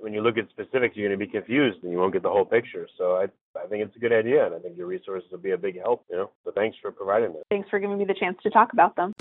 when 0.00 0.12
you 0.12 0.20
look 0.20 0.38
at 0.38 0.48
specifics, 0.50 0.96
you're 0.96 1.08
going 1.08 1.18
to 1.18 1.24
be 1.24 1.30
confused 1.30 1.82
and 1.82 1.92
you 1.92 1.98
won't 1.98 2.12
get 2.12 2.22
the 2.22 2.30
whole 2.30 2.44
picture. 2.44 2.86
So 2.98 3.16
I, 3.16 3.24
I 3.58 3.66
think 3.66 3.84
it's 3.84 3.96
a 3.96 3.98
good 3.98 4.12
idea, 4.12 4.46
and 4.46 4.54
I 4.54 4.58
think 4.58 4.76
your 4.76 4.86
resources 4.86 5.30
will 5.30 5.38
be 5.38 5.52
a 5.52 5.58
big 5.58 5.78
help. 5.80 6.04
You 6.10 6.16
know, 6.16 6.30
so 6.44 6.50
thanks 6.52 6.76
for 6.80 6.90
providing 6.90 7.32
that. 7.32 7.42
Thanks 7.50 7.68
for 7.68 7.78
giving 7.78 7.98
me 7.98 8.04
the 8.04 8.14
chance 8.14 8.38
to 8.42 8.50
talk 8.50 8.72
about 8.72 8.96
them. 8.96 9.12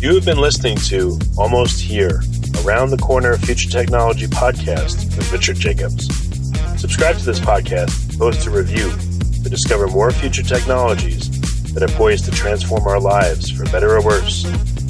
You 0.00 0.14
have 0.14 0.24
been 0.24 0.38
listening 0.38 0.76
to 0.88 1.18
Almost 1.38 1.80
Here, 1.80 2.20
Around 2.64 2.90
the 2.90 2.98
Corner 3.00 3.36
Future 3.36 3.70
Technology 3.70 4.26
podcast 4.26 5.16
with 5.16 5.32
Richard 5.32 5.56
Jacobs. 5.56 6.06
Subscribe 6.80 7.16
to 7.18 7.24
this 7.24 7.38
podcast, 7.38 8.18
post 8.18 8.46
a 8.46 8.50
review 8.50 8.90
to 9.44 9.48
discover 9.48 9.86
more 9.86 10.10
future 10.10 10.42
technologies 10.42 11.30
that 11.72 11.82
are 11.82 11.96
poised 11.96 12.24
to 12.24 12.30
transform 12.32 12.86
our 12.86 12.98
lives 12.98 13.50
for 13.50 13.64
better 13.66 13.96
or 13.96 14.04
worse, 14.04 14.44